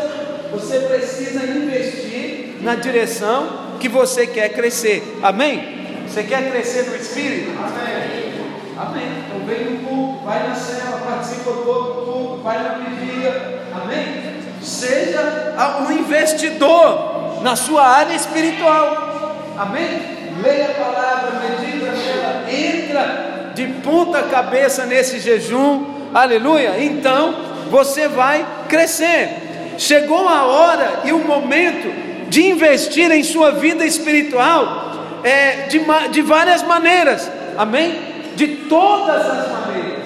você 0.59 0.79
precisa 0.79 1.43
investir 1.45 2.57
na 2.61 2.75
direção 2.75 3.77
que 3.79 3.87
você 3.87 4.25
quer 4.25 4.49
crescer. 4.49 5.19
Amém? 5.21 6.05
Você 6.07 6.23
quer 6.23 6.49
crescer 6.49 6.89
no 6.89 6.95
Espírito? 6.95 7.51
Amém. 7.51 8.33
Amém. 8.77 9.23
Então 9.25 9.45
vem 9.45 9.71
no 9.71 9.87
culto, 9.87 10.25
vai 10.25 10.47
na 10.47 10.55
cela, 10.55 10.99
participa 10.99 11.51
todo 11.51 11.69
o 11.69 12.05
culto, 12.05 12.43
vai 12.43 12.61
na 12.61 12.69
vigília. 12.75 13.61
Amém? 13.73 14.27
seja 14.67 15.55
um 15.87 15.91
investidor 15.91 17.41
na 17.41 17.55
sua 17.55 17.87
área 17.87 18.13
espiritual. 18.13 19.35
Amém? 19.57 20.17
Leia 20.43 20.65
a 20.65 20.83
palavra, 20.83 21.39
medita 21.39 21.91
nela, 21.91 22.51
entra 22.51 23.51
de 23.55 23.65
ponta 23.81 24.23
cabeça 24.23 24.85
nesse 24.85 25.19
jejum. 25.19 25.85
Aleluia. 26.13 26.75
Então 26.83 27.33
você 27.71 28.07
vai 28.07 28.45
crescer. 28.67 29.46
Chegou 29.77 30.27
a 30.27 30.43
hora 30.43 31.01
e 31.05 31.11
o 31.13 31.19
momento 31.19 32.29
de 32.29 32.45
investir 32.49 33.11
em 33.11 33.23
sua 33.23 33.51
vida 33.51 33.85
espiritual 33.85 34.91
é, 35.23 35.67
de, 35.67 35.79
de 36.11 36.21
várias 36.21 36.63
maneiras. 36.63 37.29
Amém? 37.57 37.99
De 38.35 38.47
todas 38.69 39.25
as 39.25 39.51
maneiras. 39.51 40.05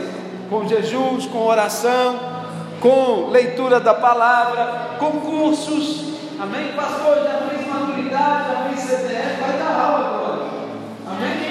Com 0.50 0.68
jejuns, 0.68 1.25
com 1.25 1.40
oração, 1.40 2.20
com 2.80 3.30
leitura 3.30 3.80
da 3.80 3.94
palavra, 3.94 4.98
com 5.00 5.12
cursos. 5.12 6.12
Amém? 6.40 6.74
Pastor, 6.75 7.18
já 7.24 7.48
fiz 7.50 7.68
maturidade, 7.68 8.48
já 8.48 8.70
fiz 8.70 8.80
CDF, 8.82 9.40
vai 9.40 9.58
dar 9.58 9.80
aula 9.80 10.08
agora. 10.08 10.50
Amém? 11.08 11.42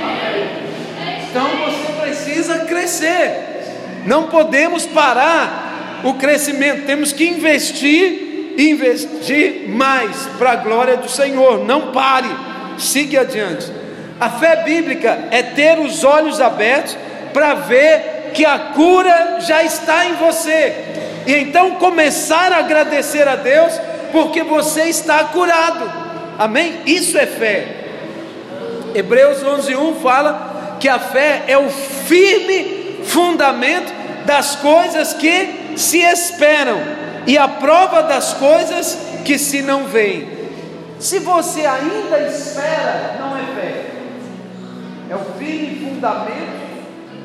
Então 1.30 1.46
você 1.64 1.92
precisa 2.00 2.58
crescer. 2.66 4.02
Não 4.04 4.24
podemos 4.24 4.84
parar 4.86 5.69
o 6.04 6.14
crescimento, 6.14 6.86
temos 6.86 7.12
que 7.12 7.26
investir, 7.26 8.54
investir 8.58 9.68
mais 9.68 10.26
para 10.38 10.52
a 10.52 10.56
glória 10.56 10.96
do 10.96 11.08
Senhor. 11.08 11.64
Não 11.64 11.92
pare, 11.92 12.28
siga 12.78 13.22
adiante. 13.22 13.70
A 14.18 14.28
fé 14.28 14.62
bíblica 14.64 15.28
é 15.30 15.42
ter 15.42 15.78
os 15.78 16.04
olhos 16.04 16.40
abertos 16.40 16.96
para 17.32 17.54
ver 17.54 18.30
que 18.34 18.44
a 18.44 18.58
cura 18.58 19.38
já 19.40 19.62
está 19.62 20.06
em 20.06 20.14
você 20.14 20.74
e 21.26 21.34
então 21.34 21.72
começar 21.72 22.52
a 22.52 22.58
agradecer 22.58 23.26
a 23.26 23.36
Deus 23.36 23.72
porque 24.12 24.42
você 24.42 24.84
está 24.84 25.24
curado. 25.24 25.90
Amém? 26.38 26.80
Isso 26.86 27.18
é 27.18 27.26
fé. 27.26 27.66
Hebreus 28.94 29.42
11:1 29.42 30.00
fala 30.02 30.76
que 30.80 30.88
a 30.88 30.98
fé 30.98 31.44
é 31.46 31.58
o 31.58 31.68
firme 31.68 33.00
fundamento 33.04 33.92
das 34.24 34.56
coisas 34.56 35.14
que 35.14 35.59
se 35.76 35.98
esperam 35.98 36.78
e 37.26 37.36
a 37.36 37.48
prova 37.48 38.02
das 38.02 38.34
coisas 38.34 38.98
que 39.24 39.38
se 39.38 39.62
não 39.62 39.84
veem. 39.84 40.28
Se 40.98 41.18
você 41.18 41.64
ainda 41.64 42.18
espera, 42.28 43.16
não 43.18 43.36
é 43.36 43.42
fé. 43.54 43.84
É 45.08 45.16
o 45.16 45.38
firme 45.38 45.88
fundamento. 45.88 46.60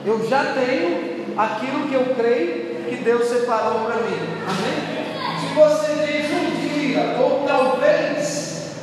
Eu 0.06 0.28
já 0.28 0.54
tenho 0.54 1.26
aquilo 1.38 1.88
que 1.88 1.94
eu 1.94 2.16
creio 2.16 2.76
que 2.90 2.96
Deus 2.98 3.28
separou 3.28 3.82
para 3.86 3.96
mim. 3.96 4.20
Amém? 4.48 4.96
Se 5.40 5.54
você 5.54 6.06
diz 6.06 6.32
um 6.32 6.70
dia, 6.70 7.18
ou 7.20 7.46
talvez, 7.46 8.76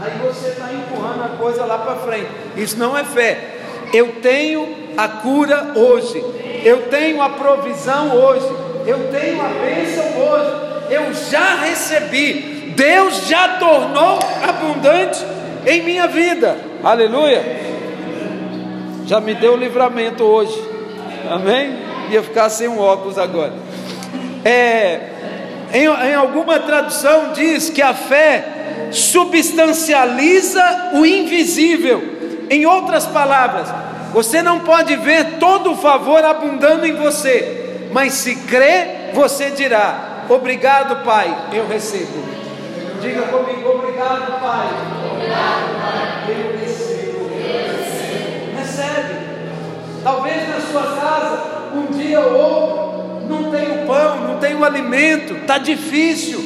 aí 0.00 0.12
você 0.22 0.48
está 0.48 0.72
empurrando 0.72 1.24
a 1.24 1.36
coisa 1.36 1.64
lá 1.64 1.78
para 1.78 1.96
frente. 1.96 2.30
Isso 2.56 2.78
não 2.78 2.96
é 2.96 3.04
fé. 3.04 3.56
Eu 3.92 4.20
tenho 4.20 4.92
a 4.96 5.08
cura 5.08 5.72
hoje, 5.74 6.24
eu 6.64 6.88
tenho 6.88 7.22
a 7.22 7.30
provisão 7.30 8.14
hoje, 8.14 8.48
eu 8.88 9.10
tenho 9.10 9.38
a 9.42 9.48
bênção 9.48 10.04
hoje, 10.18 10.94
eu 10.94 11.12
já 11.30 11.56
recebi, 11.56 12.72
Deus 12.74 13.28
já 13.28 13.58
tornou 13.58 14.18
abundante 14.42 15.22
em 15.66 15.82
minha 15.82 16.06
vida, 16.06 16.56
aleluia. 16.82 17.42
Já 19.04 19.20
me 19.20 19.34
deu 19.34 19.56
livramento 19.56 20.24
hoje, 20.24 20.58
amém? 21.30 21.86
ia 22.10 22.22
ficar 22.22 22.48
sem 22.48 22.66
um 22.66 22.80
óculos 22.80 23.18
agora. 23.18 23.52
É, 24.42 25.00
em, 25.74 25.84
em 25.84 26.14
alguma 26.14 26.58
tradução 26.58 27.34
diz 27.34 27.68
que 27.68 27.82
a 27.82 27.92
fé 27.92 28.88
substancializa 28.90 30.92
o 30.94 31.04
invisível. 31.04 32.02
Em 32.48 32.64
outras 32.64 33.04
palavras, 33.04 33.68
você 34.14 34.40
não 34.40 34.60
pode 34.60 34.96
ver 34.96 35.36
todo 35.38 35.72
o 35.72 35.76
favor 35.76 36.24
abundando 36.24 36.86
em 36.86 36.94
você, 36.94 37.67
mas 37.92 38.14
se 38.14 38.34
crê, 38.36 39.10
você 39.12 39.50
dirá: 39.50 40.24
Obrigado, 40.28 41.04
Pai, 41.04 41.48
eu 41.52 41.66
recebo. 41.66 42.24
Diga 43.00 43.22
comigo: 43.22 43.68
Obrigado, 43.68 44.40
Pai. 44.40 44.68
Obrigado, 45.10 45.80
Pai. 45.80 46.34
Eu 46.34 46.58
recebo. 46.58 47.30
Recebe. 48.56 49.28
Talvez 50.02 50.48
na 50.48 50.60
sua 50.60 50.82
casa, 50.82 51.70
um 51.74 51.86
dia 51.86 52.20
ou 52.20 52.36
outro, 52.36 53.28
não 53.28 53.50
tem 53.50 53.82
o 53.82 53.86
pão, 53.86 54.16
não 54.28 54.38
tem 54.38 54.54
o 54.54 54.64
alimento, 54.64 55.34
está 55.34 55.58
difícil. 55.58 56.44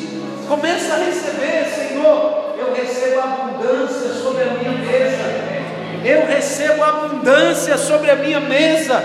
Começa 0.48 0.94
a 0.94 0.98
receber, 0.98 1.66
Senhor. 1.66 2.54
Eu 2.58 2.74
recebo 2.74 3.20
abundância 3.20 4.08
sobre 4.14 4.42
a 4.44 4.46
minha 4.46 4.70
mesa 4.70 5.52
eu 6.04 6.26
recebo 6.26 6.82
abundância 6.82 7.76
sobre 7.78 8.10
a 8.10 8.16
minha 8.16 8.40
mesa. 8.40 9.02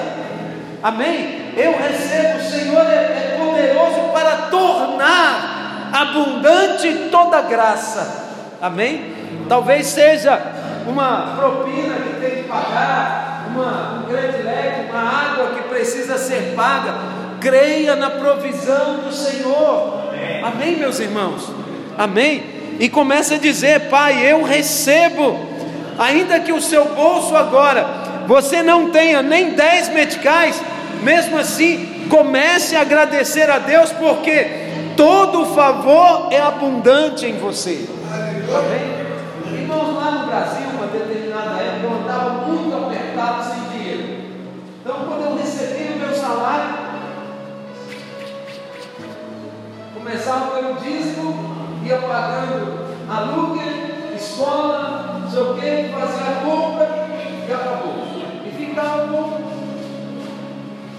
Amém? 0.82 1.47
Eu 1.58 1.76
recebo, 1.76 2.38
o 2.38 2.44
Senhor 2.44 2.86
é, 2.86 2.94
é 2.94 3.38
poderoso 3.40 4.12
para 4.14 4.48
tornar 4.52 5.90
abundante 5.92 7.10
toda 7.10 7.42
graça. 7.42 8.26
Amém? 8.62 9.16
Talvez 9.50 9.88
seja 9.88 10.40
uma 10.88 11.36
propina 11.36 11.96
que 11.96 12.20
tem 12.20 12.44
que 12.44 12.50
pagar, 12.50 13.48
uma, 13.52 14.00
um 14.00 14.08
grande 14.08 14.44
leque, 14.44 14.92
uma 14.92 15.02
água 15.02 15.56
que 15.56 15.70
precisa 15.70 16.20
ser 16.20 16.54
paga. 16.56 16.94
Creia 17.42 17.96
na 17.96 18.12
provisão 18.12 18.98
do 18.98 19.12
Senhor. 19.12 20.12
Amém, 20.44 20.78
meus 20.78 21.00
irmãos? 21.00 21.52
Amém? 21.98 22.78
E 22.80 22.88
começa 22.88 23.34
a 23.34 23.40
dizer, 23.40 23.90
Pai, 23.90 24.32
eu 24.32 24.44
recebo 24.44 25.40
ainda 25.98 26.40
que 26.40 26.52
o 26.52 26.62
seu 26.62 26.86
bolso 26.86 27.36
agora 27.36 28.06
você 28.28 28.62
não 28.62 28.92
tenha 28.92 29.22
nem 29.22 29.52
10 29.52 29.90
meticais, 29.90 30.62
mesmo 31.04 31.38
assim, 31.38 32.08
comece 32.10 32.76
a 32.76 32.82
agradecer 32.82 33.50
a 33.50 33.60
Deus, 33.60 33.92
porque 33.92 34.68
todo 34.96 35.46
favor 35.48 36.28
é 36.32 36.40
abundante 36.40 37.26
em 37.26 37.38
você. 37.38 37.88
Amém? 38.14 39.62
Irmãos, 39.62 39.96
lá 39.96 40.12
no 40.12 40.28
Brasil, 40.28 40.68
uma 40.74 40.88
determinada 40.88 41.62
época, 41.62 41.84
eu 41.84 41.94
andava 42.02 42.30
muito 42.48 42.76
apertado 42.76 43.44
sem 43.44 43.78
dinheiro. 43.78 44.04
Então, 44.82 44.96
quando 45.06 45.24
eu 45.26 45.38
recebi 45.38 45.94
o 45.94 46.00
meu 46.00 46.16
salário, 46.16 46.78
começava 49.94 50.56
pelo 50.56 50.76
dízimo, 50.76 51.68
ia 51.84 51.98
pagando 51.98 52.88
aluguel, 53.10 54.16
escola, 54.16 55.20
não 55.22 55.30
sei 55.30 55.42
o 55.42 55.54
que, 55.56 55.94
fazia 55.94 56.32
a 56.32 56.46
compra 56.46 57.08
e 57.48 57.54
acabou. 57.54 57.77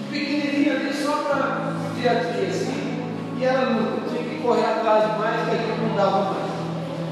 Pequenininho 0.09 0.75
ali 0.75 0.93
só 0.93 1.23
para 1.23 1.73
o 1.73 1.99
dia 1.99 2.11
a 2.11 2.13
dia 2.15 2.49
assim, 2.49 3.03
e 3.37 3.43
era 3.43 3.69
luta, 3.69 4.09
tinha 4.09 4.23
que 4.23 4.41
correr 4.41 4.65
atrás 4.65 5.11
demais, 5.11 5.47
que 5.47 5.55
aquilo 5.55 5.87
não 5.87 5.95
dava 5.95 6.33
mais. 6.33 6.49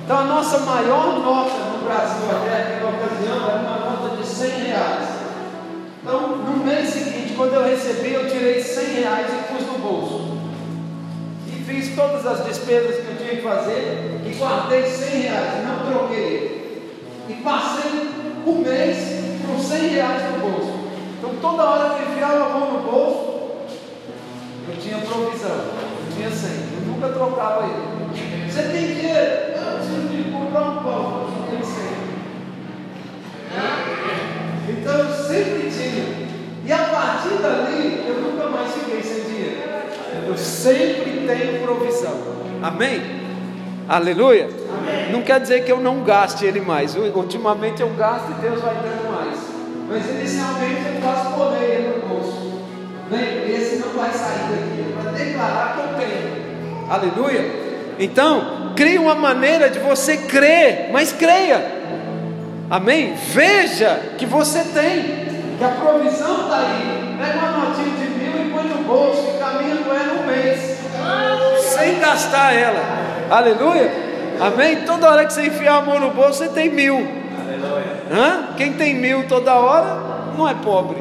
Então 0.03 0.19
a 0.19 0.23
nossa 0.23 0.59
maior 0.59 1.19
nota 1.19 1.53
no 1.71 1.85
Brasil 1.85 2.29
até 2.31 2.75
aquela 2.75 2.91
ocasião 2.91 3.49
era 3.49 3.59
uma 3.59 3.91
nota 3.91 4.15
de 4.15 4.25
100 4.25 4.49
reais. 4.49 5.07
Então, 6.01 6.37
no 6.37 6.63
mês 6.63 6.87
seguinte, 6.87 7.33
quando 7.35 7.53
eu 7.53 7.65
recebi, 7.65 8.13
eu 8.13 8.29
tirei 8.29 8.63
100 8.63 8.85
reais 9.01 9.27
e 9.27 9.53
pus 9.53 9.67
no 9.67 9.79
bolso. 9.79 10.37
E 11.47 11.63
fiz 11.63 11.93
todas 11.93 12.25
as 12.25 12.45
despesas 12.45 13.03
que 13.03 13.11
eu 13.11 13.17
tinha 13.17 13.35
que 13.35 13.41
fazer 13.41 14.21
e 14.25 14.33
guardei 14.39 14.83
100 14.83 15.21
reais, 15.21 15.67
não 15.67 15.91
troquei 15.91 16.57
e 17.27 17.33
passei 17.43 18.09
o 18.45 18.53
mês 18.53 18.97
com 19.45 19.59
100 19.61 19.87
reais 19.89 20.23
no 20.31 20.39
bolso. 20.39 20.76
Então 21.27 21.35
toda 21.41 21.63
hora 21.63 21.95
que 21.95 22.03
enfiava 22.09 22.45
a 22.45 22.49
mão 22.49 22.73
no 22.73 22.79
bolso, 22.89 23.27
eu 24.69 24.77
tinha 24.79 24.97
provisão, 24.99 25.49
eu 25.49 26.15
tinha 26.15 26.31
100, 26.31 26.49
eu 26.49 26.87
nunca 26.87 27.09
trocava 27.09 27.65
ele. 27.65 28.49
Você 28.49 28.63
tem 28.63 28.95
dinheiro? 28.95 29.31
Eu 29.55 29.77
preciso 29.77 30.07
de 30.07 30.31
comprar 30.31 30.61
um 30.61 30.83
pão, 30.83 31.27
eu 31.27 31.47
tenho 31.49 31.65
100. 31.65 31.87
Então 34.69 34.93
eu 34.93 35.13
sempre 35.13 35.69
tinha. 35.69 36.27
E 36.65 36.71
a 36.71 36.77
partir 36.77 37.41
dali, 37.41 38.05
eu 38.07 38.15
nunca 38.21 38.49
mais 38.49 38.71
fiquei 38.71 39.03
sem 39.03 39.23
dinheiro. 39.23 39.57
Eu 40.27 40.37
sempre 40.37 41.25
tenho 41.27 41.61
provisão. 41.61 42.17
Amém? 42.63 43.01
Aleluia. 43.87 44.45
Amém. 44.45 45.11
Não 45.11 45.21
quer 45.21 45.39
dizer 45.39 45.63
que 45.63 45.71
eu 45.71 45.79
não 45.79 46.03
gaste 46.03 46.45
ele 46.45 46.59
mais. 46.59 46.95
Ultimamente 46.95 47.81
eu 47.81 47.89
gasto 47.91 48.31
e 48.31 48.33
Deus 48.41 48.61
vai 48.61 48.75
dando 48.75 49.11
mais. 49.11 49.16
Mas 49.87 50.05
inicialmente 50.09 50.81
eu 50.85 51.01
quase 51.01 51.33
colei 51.33 51.63
ele 51.63 51.87
no 51.95 52.07
bolso. 52.07 52.61
Vem, 53.09 53.55
esse 53.55 53.77
não 53.77 53.89
vai 53.89 54.11
sair 54.11 54.49
daqui. 54.51 54.93
Para 54.93 55.11
declarar 55.11 55.73
que 55.73 55.79
eu 55.79 56.07
tenho. 56.07 56.89
Aleluia. 56.89 57.67
Então, 57.99 58.73
crie 58.75 58.99
uma 58.99 59.15
maneira 59.15 59.69
de 59.69 59.79
você 59.79 60.17
crer, 60.17 60.89
mas 60.91 61.11
creia. 61.13 61.77
Amém? 62.69 63.15
Veja 63.15 63.99
que 64.17 64.25
você 64.25 64.59
tem, 64.59 65.25
que 65.57 65.63
a 65.63 65.69
provisão 65.69 66.43
está 66.43 66.57
aí. 66.57 67.15
Pega 67.17 67.37
uma 67.39 67.65
notinha 67.65 67.95
de 67.97 68.09
mil 68.09 68.45
e 68.45 68.51
põe 68.51 68.63
no 68.65 68.83
bolso 68.83 69.35
e 69.35 69.39
caminha 69.39 69.77
com 69.77 69.93
ela 69.93 70.21
um 70.21 70.25
mês, 70.27 70.77
sem 71.61 71.99
gastar 71.99 72.53
ela. 72.53 72.83
Aleluia. 73.31 73.89
Amém? 74.39 74.83
Toda 74.85 75.09
hora 75.09 75.25
que 75.25 75.33
você 75.33 75.47
enfiar 75.47 75.77
a 75.77 75.81
mão 75.81 75.99
no 75.99 76.11
bolso, 76.11 76.39
você 76.39 76.49
tem 76.49 76.69
mil. 76.69 77.16
Hã? 78.11 78.55
Quem 78.55 78.73
tem 78.73 78.95
mil 78.95 79.27
toda 79.27 79.53
hora, 79.55 80.33
não 80.37 80.47
é 80.47 80.53
pobre. 80.53 80.97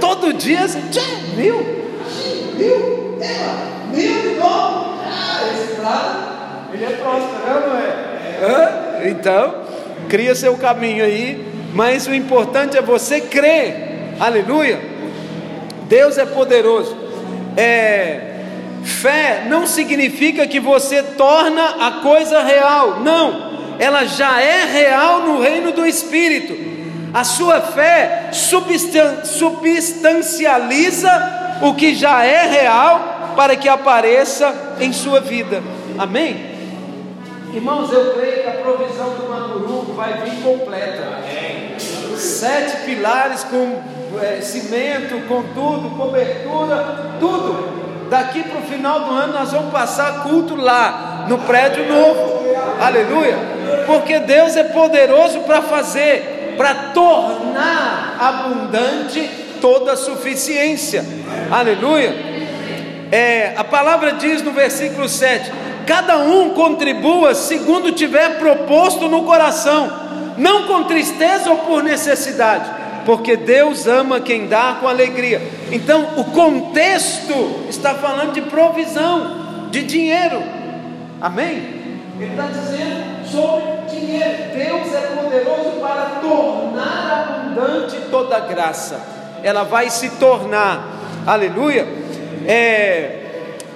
Todo 0.00 0.32
dia 0.32 0.68
você. 0.68 0.80
Tchê, 0.90 1.00
mil? 1.36 1.56
Mil? 2.56 3.18
É, 3.20 3.94
mil 3.94 4.22
de 4.22 4.34
novo. 4.36 4.98
Ah, 5.06 5.40
esse 5.52 5.74
prato, 5.76 6.74
ele 6.74 6.84
é 6.84 6.90
próspero, 6.90 7.68
não 7.68 7.76
é? 7.76 9.02
Hã? 9.02 9.08
Então, 9.08 9.54
cria 10.08 10.34
seu 10.34 10.56
caminho 10.56 11.04
aí. 11.04 11.52
Mas 11.72 12.06
o 12.06 12.14
importante 12.14 12.76
é 12.76 12.82
você 12.82 13.20
crer. 13.20 14.14
Aleluia. 14.20 14.80
Deus 15.88 16.18
é 16.18 16.24
poderoso. 16.24 16.96
É 17.56 18.34
Fé 18.84 19.46
não 19.48 19.66
significa 19.66 20.46
que 20.46 20.60
você 20.60 21.02
torna 21.02 21.86
a 21.86 21.90
coisa 22.02 22.42
real, 22.42 23.00
não, 23.00 23.53
ela 23.78 24.04
já 24.04 24.40
é 24.40 24.64
real 24.64 25.20
no 25.22 25.40
reino 25.40 25.70
do 25.72 25.86
Espírito. 25.86 26.74
A 27.12 27.24
sua 27.24 27.60
fé 27.60 28.30
substancializa 28.32 31.10
o 31.62 31.74
que 31.74 31.94
já 31.94 32.24
é 32.24 32.46
real 32.46 33.34
para 33.36 33.54
que 33.56 33.68
apareça 33.68 34.76
em 34.80 34.90
sua 34.92 35.20
vida. 35.20 35.62
Amém? 35.98 36.54
Irmãos, 37.52 37.92
eu 37.92 38.14
creio 38.14 38.42
que 38.42 38.48
a 38.48 38.52
provisão 38.52 39.10
do 39.10 39.28
Manduruco 39.28 39.92
vai 39.92 40.14
vir 40.22 40.42
completa. 40.42 41.20
Sete 42.16 42.84
pilares 42.84 43.44
com 43.44 43.80
é, 44.20 44.40
cimento, 44.40 45.28
com 45.28 45.42
tudo, 45.54 45.90
cobertura, 45.96 47.16
tudo 47.20 47.84
Daqui 48.08 48.42
para 48.42 48.58
o 48.58 48.62
final 48.62 49.00
do 49.00 49.10
ano 49.10 49.32
nós 49.32 49.50
vamos 49.50 49.72
passar 49.72 50.22
culto 50.22 50.54
lá, 50.54 51.24
no 51.28 51.38
prédio 51.38 51.88
novo. 51.88 52.44
Aleluia. 52.80 53.53
Porque 53.86 54.20
Deus 54.20 54.56
é 54.56 54.64
poderoso 54.64 55.40
para 55.40 55.62
fazer, 55.62 56.54
para 56.56 56.74
tornar 56.92 58.16
abundante 58.18 59.28
toda 59.60 59.92
a 59.92 59.96
suficiência. 59.96 61.04
Aleluia. 61.50 62.14
É, 63.10 63.54
a 63.56 63.64
palavra 63.64 64.12
diz 64.12 64.42
no 64.42 64.52
versículo 64.52 65.08
7: 65.08 65.50
cada 65.86 66.18
um 66.18 66.50
contribua 66.50 67.34
segundo 67.34 67.92
tiver 67.92 68.38
proposto 68.38 69.08
no 69.08 69.24
coração, 69.24 69.90
não 70.36 70.66
com 70.66 70.84
tristeza 70.84 71.50
ou 71.50 71.58
por 71.58 71.82
necessidade 71.82 72.84
porque 73.04 73.36
Deus 73.36 73.86
ama 73.86 74.20
quem 74.20 74.46
dá 74.46 74.78
com 74.80 74.88
alegria. 74.88 75.40
Então, 75.70 76.14
o 76.16 76.24
contexto 76.24 77.66
está 77.68 77.94
falando 77.94 78.32
de 78.32 78.42
provisão, 78.42 79.68
de 79.70 79.82
dinheiro. 79.82 80.42
Amém? 81.20 81.84
Ele 82.18 82.30
está 82.30 82.46
dizendo 82.46 83.13
sobre 83.34 83.64
dinheiro. 83.90 84.54
Deus 84.54 84.94
é 84.94 85.00
poderoso 85.16 85.80
para 85.80 86.20
tornar 86.20 87.50
abundante 87.54 87.96
toda 88.10 88.38
graça. 88.40 89.00
Ela 89.42 89.64
vai 89.64 89.90
se 89.90 90.10
tornar, 90.10 91.00
aleluia, 91.26 91.86
é, 92.46 93.20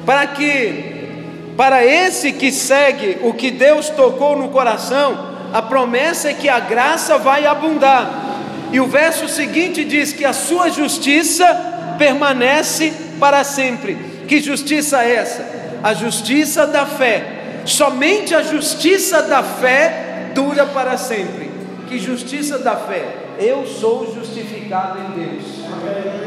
para 0.07 0.27
que, 0.29 1.53
para 1.57 1.85
esse 1.85 2.33
que 2.33 2.51
segue 2.53 3.19
o 3.23 3.35
que 3.35 3.51
Deus 3.51 3.91
tocou 3.91 4.37
no 4.37 4.49
coração, 4.49 5.29
a 5.53 5.61
promessa 5.61 6.31
é 6.31 6.35
que 6.35 6.49
a 6.49 6.61
graça 6.61 7.19
vai 7.19 7.45
abundar. 7.45 8.27
E 8.71 8.81
o 8.81 8.87
verso 8.87 9.29
seguinte 9.29 9.85
diz 9.85 10.13
que 10.13 10.25
a 10.25 10.33
sua 10.33 10.69
justiça 10.69 11.95
permanece 11.99 12.93
para 13.19 13.43
sempre. 13.43 13.95
Que 14.29 14.41
justiça 14.41 15.03
é 15.03 15.15
essa? 15.17 15.59
A 15.83 15.95
justiça 15.95 16.67
da 16.67 16.85
fé 16.85 17.38
somente 17.69 18.35
a 18.35 18.43
justiça 18.43 19.23
da 19.23 19.43
fé 19.43 20.31
dura 20.35 20.67
para 20.67 20.97
sempre. 20.97 21.51
Que 21.89 21.99
justiça 21.99 22.59
da 22.59 22.77
fé? 22.77 23.05
Eu 23.39 23.67
sou 23.67 24.15
justificado 24.15 24.99
em 24.99 25.21
Deus. 25.21 25.45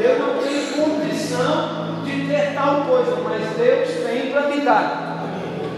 Eu 0.02 0.18
não 0.18 0.42
tenho 0.42 0.66
condição 0.72 2.02
de 2.04 2.26
ter 2.26 2.54
tal 2.54 2.86
coisa, 2.86 3.16
mas 3.22 3.56
Deus 3.56 3.88
tem 4.06 4.30
para 4.30 4.48
me 4.48 4.60
dar. 4.62 5.28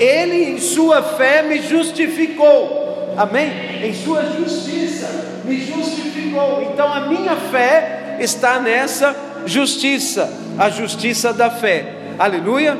Ele, 0.00 0.50
em 0.50 0.58
sua 0.58 1.02
fé, 1.02 1.42
me 1.42 1.60
justificou. 1.60 3.14
Amém? 3.16 3.52
Em 3.84 3.94
sua 3.94 4.22
justiça, 4.24 5.08
me 5.44 5.60
justificou. 5.64 6.62
Então 6.72 6.92
a 6.92 7.00
minha 7.00 7.36
fé 7.36 8.16
está 8.20 8.58
nessa 8.58 9.14
justiça, 9.46 10.32
a 10.58 10.70
justiça 10.70 11.32
da 11.32 11.50
fé. 11.50 11.94
Aleluia. 12.18 12.78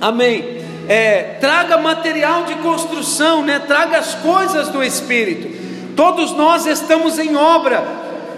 Amém. 0.00 0.61
É, 0.92 1.38
traga 1.40 1.78
material 1.78 2.44
de 2.44 2.56
construção, 2.56 3.42
né? 3.42 3.60
Traga 3.60 3.96
as 3.96 4.14
coisas 4.16 4.68
do 4.68 4.84
Espírito. 4.84 5.48
Todos 5.96 6.32
nós 6.32 6.66
estamos 6.66 7.18
em 7.18 7.34
obra 7.34 7.82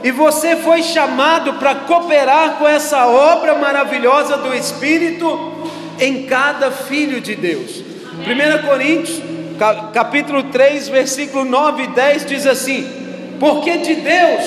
e 0.04 0.12
você 0.12 0.54
foi 0.54 0.80
chamado 0.84 1.54
para 1.54 1.74
cooperar 1.74 2.52
com 2.58 2.68
essa 2.68 3.08
obra 3.08 3.56
maravilhosa 3.56 4.36
do 4.36 4.54
Espírito 4.54 5.68
em 5.98 6.26
cada 6.26 6.70
filho 6.70 7.20
de 7.20 7.34
Deus. 7.34 7.82
1 8.20 8.68
Coríntios, 8.68 9.20
capítulo 9.92 10.44
3, 10.44 10.90
versículo 10.90 11.44
9 11.44 11.82
e 11.82 11.86
10 11.88 12.24
diz 12.24 12.46
assim: 12.46 12.88
Porque 13.40 13.78
de 13.78 13.96
Deus 13.96 14.44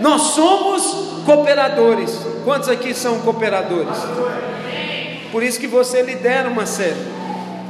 nós 0.00 0.22
somos 0.22 1.24
cooperadores. 1.26 2.24
Quantos 2.44 2.68
aqui 2.68 2.94
são 2.94 3.18
cooperadores? 3.22 3.98
Por 5.32 5.42
isso 5.42 5.58
que 5.58 5.66
você 5.66 6.02
lidera 6.02 6.48
uma 6.48 6.64
série. 6.64 7.17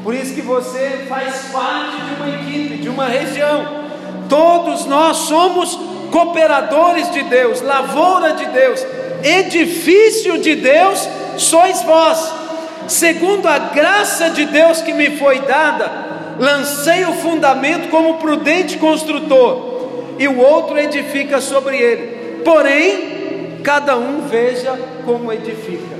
Por 0.02 0.14
isso 0.14 0.34
que 0.34 0.42
você 0.42 1.06
faz 1.08 1.46
parte 1.52 1.96
de 1.96 2.14
uma 2.14 2.28
equipe, 2.28 2.76
de 2.78 2.88
uma 2.88 3.06
região. 3.06 3.88
Todos 4.28 4.86
nós 4.86 5.16
somos 5.18 5.78
cooperadores 6.10 7.10
de 7.10 7.22
Deus, 7.24 7.60
lavoura 7.60 8.32
de 8.32 8.46
Deus, 8.46 8.84
edifício 9.22 10.38
de 10.38 10.54
Deus, 10.54 11.08
sois 11.36 11.82
vós. 11.82 12.32
Segundo 12.86 13.46
a 13.46 13.58
graça 13.58 14.30
de 14.30 14.46
Deus 14.46 14.80
que 14.80 14.92
me 14.92 15.16
foi 15.16 15.40
dada, 15.40 15.90
lancei 16.38 17.04
o 17.04 17.12
fundamento 17.14 17.90
como 17.90 18.14
prudente 18.14 18.78
construtor, 18.78 20.16
e 20.18 20.26
o 20.26 20.38
outro 20.38 20.78
edifica 20.78 21.40
sobre 21.40 21.76
ele. 21.76 22.42
Porém, 22.44 23.60
cada 23.62 23.96
um 23.96 24.22
veja 24.28 24.78
como 25.04 25.32
edifica. 25.32 25.96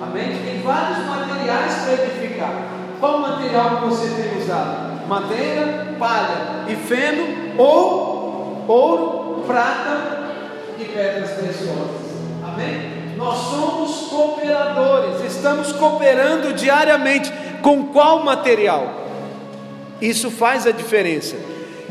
Amém? 0.00 0.36
Tem 0.44 0.60
vários 0.62 1.06
materiais 1.06 1.74
para 1.74 1.92
edificar. 1.92 2.83
Qual 3.04 3.18
material 3.18 3.80
que 3.80 3.88
você 3.88 4.08
tem 4.08 4.40
usado? 4.40 5.06
Madeira, 5.06 5.94
palha 5.98 6.64
e 6.68 6.74
feno 6.74 7.52
ou 7.58 8.64
ouro, 8.66 9.44
prata 9.46 10.22
e 10.80 10.84
pedras 10.84 11.32
preciosas. 11.32 12.00
Amém? 12.42 13.12
Nós 13.18 13.36
somos 13.36 14.08
cooperadores, 14.08 15.22
estamos 15.22 15.70
cooperando 15.72 16.54
diariamente. 16.54 17.30
Com 17.60 17.88
qual 17.88 18.24
material? 18.24 18.90
Isso 20.00 20.30
faz 20.30 20.66
a 20.66 20.72
diferença. 20.72 21.36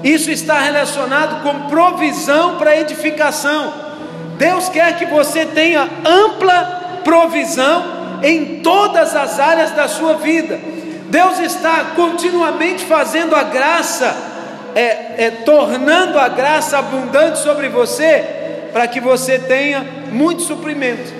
Isso 0.03 0.31
está 0.31 0.61
relacionado 0.61 1.43
com 1.43 1.67
provisão 1.67 2.57
para 2.57 2.79
edificação. 2.79 3.71
Deus 4.39 4.67
quer 4.67 4.97
que 4.97 5.05
você 5.05 5.45
tenha 5.45 5.87
ampla 6.03 7.01
provisão 7.03 7.83
em 8.23 8.63
todas 8.63 9.15
as 9.15 9.39
áreas 9.39 9.69
da 9.73 9.87
sua 9.87 10.15
vida. 10.15 10.72
Deus 11.13 11.37
está 11.37 11.91
continuamente 11.95 12.85
fazendo 12.85 13.35
a 13.35 13.43
graça, 13.43 14.15
é, 14.73 15.25
é, 15.25 15.31
tornando 15.45 16.17
a 16.17 16.27
graça 16.27 16.79
abundante 16.79 17.37
sobre 17.37 17.69
você, 17.69 18.67
para 18.73 18.87
que 18.87 18.99
você 18.99 19.37
tenha 19.37 19.85
muito 20.11 20.41
suprimento, 20.41 21.13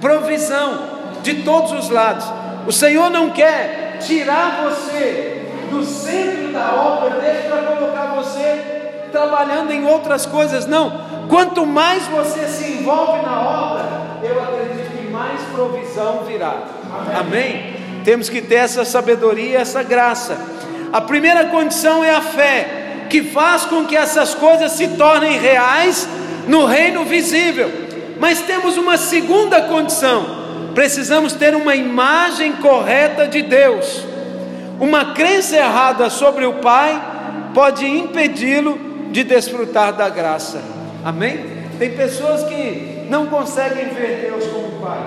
provisão 0.00 0.88
de 1.22 1.44
todos 1.44 1.70
os 1.70 1.88
lados. 1.88 2.24
O 2.66 2.72
Senhor 2.72 3.10
não 3.10 3.30
quer 3.30 3.98
tirar 4.00 4.64
você 4.64 5.46
do 5.70 5.84
centro 5.84 6.52
da 6.52 6.74
obra 6.74 7.20
dele 7.20 7.48
para 7.48 7.76
colocar 7.76 8.06
você 8.16 9.06
trabalhando 9.12 9.70
em 9.70 9.86
outras 9.86 10.26
coisas, 10.26 10.66
não. 10.66 11.28
Quanto 11.28 11.64
mais 11.64 12.08
você 12.08 12.44
se 12.48 12.72
envolve 12.72 13.22
na 13.22 13.40
obra, 13.40 13.84
eu 14.20 14.42
acredito 14.42 14.96
que 14.96 15.08
mais 15.12 15.40
provisão 15.54 16.24
virá. 16.24 16.56
Amém? 16.92 17.16
Amém? 17.16 17.77
Temos 18.08 18.30
que 18.30 18.40
ter 18.40 18.54
essa 18.54 18.86
sabedoria, 18.86 19.58
essa 19.58 19.82
graça. 19.82 20.38
A 20.90 20.98
primeira 20.98 21.44
condição 21.48 22.02
é 22.02 22.10
a 22.10 22.22
fé, 22.22 23.04
que 23.10 23.22
faz 23.22 23.66
com 23.66 23.84
que 23.84 23.94
essas 23.94 24.34
coisas 24.34 24.72
se 24.72 24.88
tornem 24.96 25.38
reais 25.38 26.08
no 26.46 26.64
reino 26.64 27.04
visível. 27.04 27.70
Mas 28.18 28.40
temos 28.40 28.78
uma 28.78 28.96
segunda 28.96 29.60
condição: 29.60 30.24
precisamos 30.74 31.34
ter 31.34 31.54
uma 31.54 31.76
imagem 31.76 32.52
correta 32.52 33.28
de 33.28 33.42
Deus. 33.42 34.06
Uma 34.80 35.12
crença 35.12 35.56
errada 35.58 36.08
sobre 36.08 36.46
o 36.46 36.54
Pai 36.54 36.98
pode 37.52 37.84
impedi-lo 37.84 38.80
de 39.10 39.22
desfrutar 39.22 39.92
da 39.92 40.08
graça. 40.08 40.62
Amém? 41.04 41.44
Tem 41.78 41.90
pessoas 41.90 42.42
que 42.44 43.04
não 43.10 43.26
conseguem 43.26 43.88
ver 43.88 44.30
Deus 44.30 44.46
como 44.46 44.80
Pai. 44.80 44.98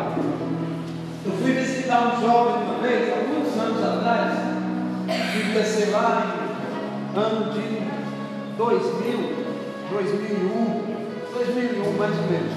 Eu 1.25 1.31
fui 1.41 1.51
visitar 1.91 2.07
um 2.07 2.21
jovem 2.21 2.63
uma 2.63 2.77
vez, 2.81 3.27
muitos 3.27 3.59
anos 3.59 3.83
atrás, 3.83 4.31
devia 5.33 5.63
ser 5.65 5.91
lá 5.91 6.23
em 7.13 7.19
ano 7.19 7.51
de 7.51 7.81
2000, 8.57 9.45
2001, 9.91 10.83
2001 11.33 11.97
mais 11.97 12.17
ou 12.17 12.23
menos. 12.31 12.53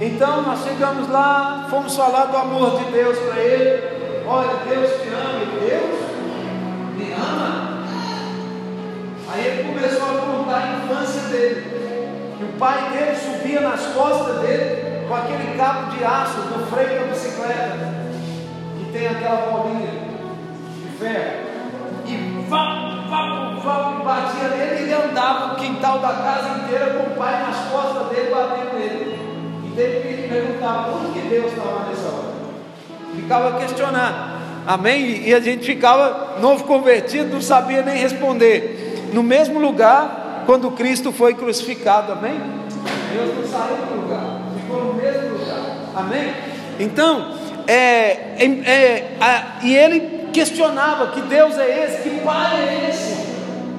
Então 0.00 0.42
nós 0.42 0.64
chegamos 0.64 1.08
lá, 1.08 1.68
fomos 1.70 1.94
falar 1.94 2.24
do 2.24 2.36
amor 2.36 2.78
de 2.80 2.90
Deus 2.90 3.16
para 3.18 3.40
ele. 3.40 4.24
Olha, 4.26 4.56
Deus 4.68 4.90
te 5.00 5.08
ama, 5.08 5.42
e 5.42 5.46
Deus 5.60 6.00
me 6.96 7.12
ama. 7.12 7.84
Aí 9.32 9.46
ele 9.46 9.72
começou 9.72 10.02
a 10.02 10.20
contar 10.20 10.56
a 10.56 10.78
infância 10.78 11.22
dele. 11.28 11.82
Que 12.38 12.44
o 12.44 12.58
pai 12.58 12.90
dele 12.90 13.16
subia 13.16 13.60
nas 13.60 13.86
costas 13.86 14.40
dele 14.40 15.06
com 15.06 15.14
aquele 15.14 15.56
cabo 15.56 15.90
de 15.92 16.04
aço 16.04 16.40
do 16.40 16.66
freio 16.70 17.00
da 17.00 17.06
bicicleta, 17.06 17.91
tem 18.92 19.08
aquela 19.08 19.50
bolinha 19.50 19.90
de 20.76 20.98
ferro, 20.98 21.52
e 22.06 22.44
vá, 22.48 23.06
vá, 23.08 23.54
vá, 23.62 24.02
batia 24.04 24.48
nele 24.48 24.80
e 24.80 24.82
ele 24.82 24.94
andava 24.94 25.54
o 25.54 25.56
quintal 25.56 25.98
da 25.98 26.08
casa 26.08 26.58
inteira 26.58 26.94
com 26.94 27.12
o 27.12 27.16
pai 27.16 27.42
nas 27.42 27.56
costas 27.70 28.08
dele 28.08 28.30
batendo 28.30 28.78
nele. 28.78 29.22
E 29.74 29.80
ele 29.80 30.28
perguntava 30.28 30.92
onde 30.92 31.18
que 31.18 31.28
Deus 31.28 31.52
estava 31.52 31.88
nessa 31.88 32.08
hora. 32.08 32.32
Ficava 33.14 33.58
questionando. 33.58 34.42
Amém? 34.66 35.26
E 35.26 35.34
a 35.34 35.40
gente 35.40 35.64
ficava 35.64 36.38
novo 36.40 36.64
convertido, 36.64 37.32
não 37.32 37.40
sabia 37.40 37.82
nem 37.82 37.96
responder. 37.96 39.10
No 39.12 39.22
mesmo 39.22 39.58
lugar, 39.58 40.42
quando 40.44 40.70
Cristo 40.72 41.12
foi 41.12 41.34
crucificado, 41.34 42.12
amém? 42.12 42.38
Deus 43.12 43.36
não 43.36 43.46
saiu 43.46 43.76
do 43.76 44.02
lugar 44.02 44.42
ficou 44.72 44.84
no 44.84 44.94
mesmo 44.94 45.38
lugar. 45.38 45.60
Amém? 45.94 46.32
Então, 46.78 47.34
é, 47.66 48.36
é, 48.38 48.44
é 48.44 49.16
a, 49.20 49.64
e 49.64 49.74
ele 49.74 50.28
questionava 50.32 51.08
que 51.08 51.20
Deus 51.22 51.58
é 51.58 51.84
esse, 51.84 52.08
que 52.08 52.20
Pai 52.20 52.56
é 52.56 52.90
esse. 52.90 53.32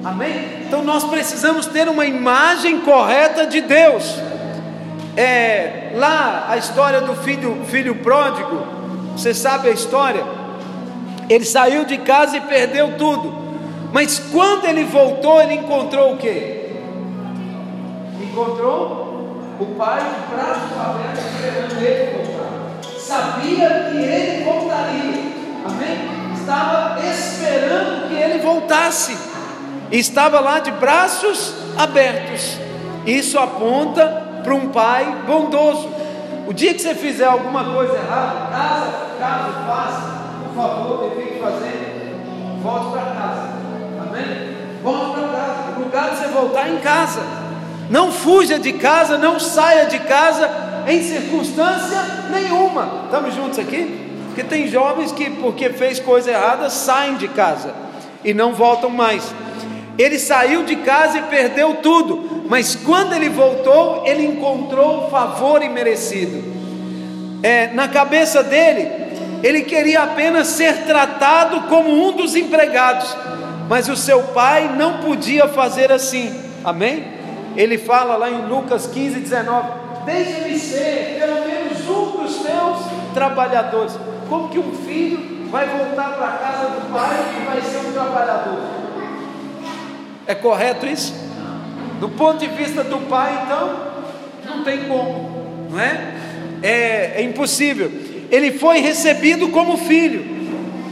Amém? 0.04 0.62
Então 0.66 0.84
nós 0.84 1.04
precisamos 1.04 1.66
ter 1.66 1.88
uma 1.88 2.04
imagem 2.04 2.80
correta 2.80 3.46
de 3.46 3.60
Deus. 3.60 4.18
É, 5.16 5.92
lá 5.94 6.46
a 6.48 6.56
história 6.56 7.00
do 7.00 7.14
filho, 7.14 7.64
filho 7.66 7.96
pródigo, 7.96 8.66
você 9.16 9.32
sabe 9.32 9.68
a 9.68 9.72
história? 9.72 10.24
Ele 11.28 11.44
saiu 11.44 11.84
de 11.84 11.98
casa 11.98 12.36
e 12.36 12.40
perdeu 12.40 12.96
tudo. 12.98 13.44
Mas 13.92 14.18
quando 14.18 14.66
ele 14.66 14.84
voltou, 14.84 15.40
ele 15.40 15.54
encontrou 15.54 16.12
o 16.12 16.16
que? 16.16 16.64
Encontrou 18.20 19.04
o 19.60 19.66
pai, 19.76 20.00
de 20.00 20.34
braços 20.34 20.78
abertos, 20.78 21.24
esperando 21.24 21.80
ele. 21.80 22.33
Sabia 23.06 23.90
que 23.90 23.98
ele 23.98 24.44
voltaria. 24.44 25.24
Amém? 25.66 26.32
Estava 26.34 26.98
esperando 27.06 28.08
que 28.08 28.14
ele 28.14 28.38
voltasse. 28.38 29.14
Estava 29.92 30.40
lá 30.40 30.58
de 30.58 30.70
braços 30.72 31.54
abertos. 31.76 32.56
Isso 33.04 33.38
aponta 33.38 34.40
para 34.42 34.54
um 34.54 34.68
pai 34.68 35.22
bondoso. 35.26 35.90
O 36.46 36.54
dia 36.54 36.72
que 36.72 36.80
você 36.80 36.94
fizer 36.94 37.26
alguma 37.26 37.64
coisa 37.64 37.94
errada, 37.94 38.50
casa, 38.50 38.92
caso 39.18 39.52
faça, 39.66 40.24
por 40.46 40.62
favor, 40.62 41.12
fique 41.16 41.40
fazendo, 41.40 42.62
volte 42.62 42.90
para 42.90 43.14
casa. 43.14 43.48
Amém? 44.00 44.80
Volte 44.82 45.20
para 45.20 45.28
casa. 45.28 45.70
No 45.76 45.84
lugar 45.84 46.10
de 46.10 46.16
você 46.16 46.28
voltar 46.28 46.70
em 46.70 46.78
casa. 46.78 47.20
Não 47.90 48.10
fuja 48.10 48.58
de 48.58 48.72
casa, 48.72 49.18
não 49.18 49.38
saia 49.38 49.86
de 49.86 49.98
casa 49.98 50.72
em 50.86 51.02
circunstância 51.02 51.98
nenhuma. 52.30 53.04
Estamos 53.04 53.34
juntos 53.34 53.58
aqui? 53.58 54.04
Porque 54.26 54.42
tem 54.42 54.66
jovens 54.66 55.12
que, 55.12 55.30
porque 55.30 55.70
fez 55.70 56.00
coisa 56.00 56.30
errada, 56.30 56.68
saem 56.68 57.16
de 57.16 57.28
casa. 57.28 57.72
e 58.24 58.32
não 58.32 58.54
voltam 58.54 58.88
mais. 58.88 59.22
Ele 59.98 60.18
saiu 60.18 60.64
de 60.64 60.76
casa 60.76 61.18
e 61.18 61.22
perdeu 61.22 61.76
tudo, 61.76 62.44
mas 62.48 62.74
quando 62.74 63.12
ele 63.14 63.28
voltou, 63.28 64.02
ele 64.06 64.24
encontrou 64.24 65.10
favor 65.10 65.62
imerecido. 65.62 66.42
É, 67.42 67.68
na 67.68 67.86
cabeça 67.86 68.42
dele, 68.42 68.88
ele 69.42 69.62
queria 69.62 70.02
apenas 70.02 70.48
ser 70.48 70.84
tratado 70.84 71.68
como 71.68 71.90
um 71.90 72.12
dos 72.12 72.34
empregados, 72.34 73.14
mas 73.68 73.88
o 73.88 73.96
seu 73.96 74.22
pai 74.22 74.74
não 74.74 74.98
podia 74.98 75.46
fazer 75.46 75.92
assim, 75.92 76.34
amém? 76.64 77.04
Ele 77.54 77.76
fala 77.78 78.16
lá 78.16 78.30
em 78.30 78.46
Lucas 78.46 78.86
15, 78.86 79.20
19: 79.20 79.83
Deixa-me 80.04 80.58
ser 80.58 81.16
pelo 81.18 81.46
menos 81.46 81.88
um 81.88 82.22
dos 82.22 82.36
teus 82.36 82.78
trabalhadores. 83.14 83.96
Como 84.28 84.48
que 84.48 84.58
um 84.58 84.72
filho 84.72 85.48
vai 85.50 85.66
voltar 85.66 86.14
para 86.16 86.26
a 86.26 86.38
casa 86.38 86.66
do 86.68 86.92
pai 86.92 87.16
e 87.40 87.44
vai 87.44 87.60
ser 87.62 87.88
um 87.88 87.92
trabalhador? 87.92 88.58
É 90.26 90.34
correto 90.34 90.86
isso? 90.86 91.14
Do 92.00 92.08
ponto 92.08 92.38
de 92.38 92.48
vista 92.48 92.82
do 92.82 92.98
pai, 93.08 93.44
então, 93.44 93.94
não 94.44 94.64
tem 94.64 94.84
como, 94.84 95.68
não 95.70 95.80
é? 95.80 96.14
É, 96.62 97.12
é 97.16 97.22
impossível. 97.22 97.90
Ele 98.30 98.52
foi 98.52 98.80
recebido 98.80 99.48
como 99.48 99.76
filho. 99.76 100.34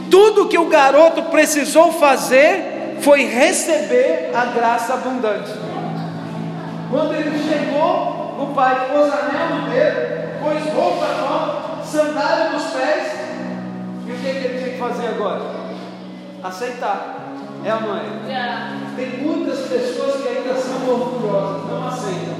Tudo 0.09 0.47
que 0.47 0.57
o 0.57 0.65
garoto 0.65 1.23
precisou 1.23 1.91
fazer 1.91 2.97
foi 3.01 3.25
receber 3.25 4.31
a 4.33 4.45
graça 4.45 4.93
abundante. 4.93 5.51
Quando 6.89 7.15
ele 7.15 7.31
chegou, 7.43 8.12
o 8.39 8.53
pai 8.53 8.89
pôs 8.91 9.13
anel 9.13 9.55
no 9.55 9.69
dedo, 9.69 10.39
pôs 10.41 10.73
roupa 10.73 11.07
nova, 11.21 11.83
sandália 11.83 12.49
nos 12.49 12.63
pés. 12.63 13.13
E 14.05 14.11
o 14.11 14.15
que, 14.15 14.21
que 14.21 14.45
ele 14.45 14.57
tinha 14.59 14.71
que 14.71 14.79
fazer 14.79 15.07
agora? 15.07 15.41
Aceitar. 16.43 17.19
É 17.65 17.73
ou 17.73 17.81
não 17.81 17.95
é? 17.95 18.03
Tem 18.95 19.23
muitas 19.23 19.59
pessoas 19.59 20.21
que 20.21 20.27
ainda 20.27 20.53
são 20.55 20.89
orgulhosas, 20.89 21.69
não 21.69 21.87
aceitam, 21.87 22.35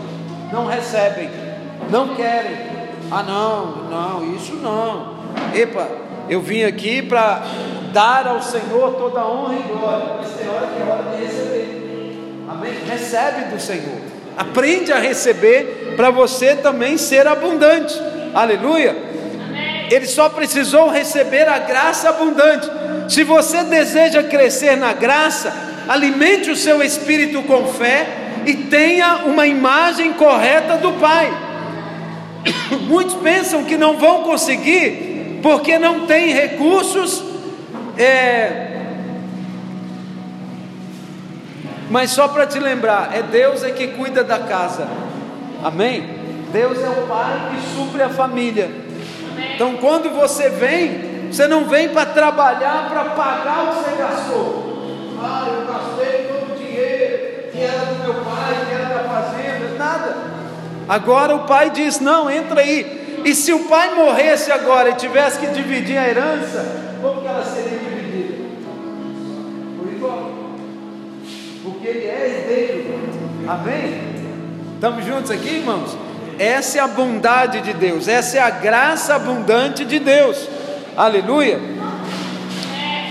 não 0.52 0.66
recebem, 0.66 1.30
não 1.90 2.16
querem. 2.16 2.74
Ah, 3.10 3.24
não, 3.24 3.66
não, 3.90 4.36
isso 4.36 4.56
não. 4.56 5.14
Epa, 5.54 5.88
eu 6.28 6.42
vim 6.42 6.64
aqui 6.64 7.02
para 7.02 7.44
dar 7.94 8.28
ao 8.28 8.42
Senhor 8.42 8.96
toda 8.96 9.22
a 9.22 9.28
honra 9.30 9.56
e 9.56 9.64
glória, 9.64 10.16
mas 10.18 10.32
tem 10.32 10.50
hora 10.50 10.68
que 10.68 10.82
é 10.82 10.92
hora 10.92 11.16
de 11.16 11.24
receber. 11.24 12.46
Amém? 12.50 12.74
Recebe 12.86 13.46
do 13.46 13.60
Senhor. 13.60 14.02
Aprende 14.38 14.92
a 14.92 15.00
receber 15.00 15.94
para 15.96 16.10
você 16.10 16.56
também 16.56 16.98
ser 16.98 17.28
abundante. 17.28 18.00
Aleluia. 18.34 18.96
Ele 19.92 20.08
só 20.08 20.30
precisou 20.30 20.90
receber 20.90 21.48
a 21.48 21.60
graça 21.60 22.10
abundante. 22.10 22.70
Se 23.08 23.24
você 23.24 23.64
deseja 23.64 24.24
crescer 24.24 24.76
na 24.76 24.94
graça, 24.94 25.54
alimente 25.88 26.50
o 26.50 26.56
seu 26.56 26.82
espírito 26.82 27.44
com 27.44 27.68
fé 27.68 28.08
e 28.46 28.54
tenha 28.54 29.26
uma 29.26 29.46
imagem 29.46 30.14
correta 30.14 30.78
do 30.78 30.94
Pai. 30.94 31.32
Muitos 32.88 33.16
pensam 33.16 33.64
que 33.64 33.78
não 33.78 33.98
vão 33.98 34.24
conseguir 34.24 35.40
porque 35.44 35.78
não 35.78 36.08
têm 36.08 36.34
recursos, 36.34 37.22
é... 37.98 38.73
mas 41.94 42.10
só 42.10 42.28
para 42.28 42.48
te 42.48 42.58
lembrar, 42.58 43.12
é 43.14 43.22
Deus 43.22 43.62
é 43.62 43.70
que 43.70 43.90
cuida 43.90 44.24
da 44.24 44.40
casa, 44.40 44.88
amém? 45.64 46.10
Deus 46.52 46.80
é 46.84 46.90
o 46.90 47.06
Pai 47.08 47.52
que 47.52 47.76
supre 47.76 48.02
a 48.02 48.10
família. 48.10 48.68
Então, 49.54 49.76
quando 49.78 50.10
você 50.10 50.50
vem, 50.50 51.28
você 51.32 51.48
não 51.48 51.66
vem 51.66 51.90
para 51.90 52.08
trabalhar 52.08 52.90
para 52.90 53.04
pagar 53.12 53.66
o 53.66 53.68
que 53.68 53.84
você 53.84 53.96
gastou. 53.96 55.20
Ah, 55.22 55.46
eu 55.48 55.68
gastei 55.72 56.30
todo 56.30 56.56
o 56.56 56.58
dinheiro 56.58 57.52
que 57.52 57.62
era 57.62 57.86
do 57.86 58.04
meu 58.04 58.26
pai, 58.26 58.66
que 58.68 58.74
era 58.74 58.86
da 58.86 59.04
fazenda, 59.10 59.78
nada. 59.78 60.18
Agora 60.90 61.36
o 61.36 61.46
pai 61.46 61.70
diz: 61.70 62.00
não, 62.00 62.28
entra 62.28 62.62
aí. 62.62 63.22
E 63.24 63.36
se 63.36 63.54
o 63.54 63.66
pai 63.66 63.94
morresse 63.94 64.52
agora 64.52 64.90
e 64.90 64.94
tivesse 64.96 65.38
que 65.38 65.46
dividir 65.46 66.00
a 66.00 66.10
herança, 66.10 66.66
como 67.00 67.22
que 67.22 67.28
ela 67.28 67.46
seria 67.46 67.70
dividida? 67.70 67.93
Ele 71.94 72.08
é 72.08 72.44
herdeiro. 72.50 72.84
Amém? 73.48 74.02
Estamos 74.76 75.06
juntos 75.06 75.32
aqui, 75.32 75.50
irmãos? 75.50 75.96
Essa 76.40 76.80
é 76.80 76.82
a 76.82 76.88
bondade 76.88 77.62
de 77.62 77.74
Deus, 77.74 78.08
essa 78.08 78.38
é 78.38 78.42
a 78.42 78.50
graça 78.50 79.16
abundante 79.16 79.86
de 79.86 80.00
Deus. 80.00 80.50
Aleluia. 80.98 81.60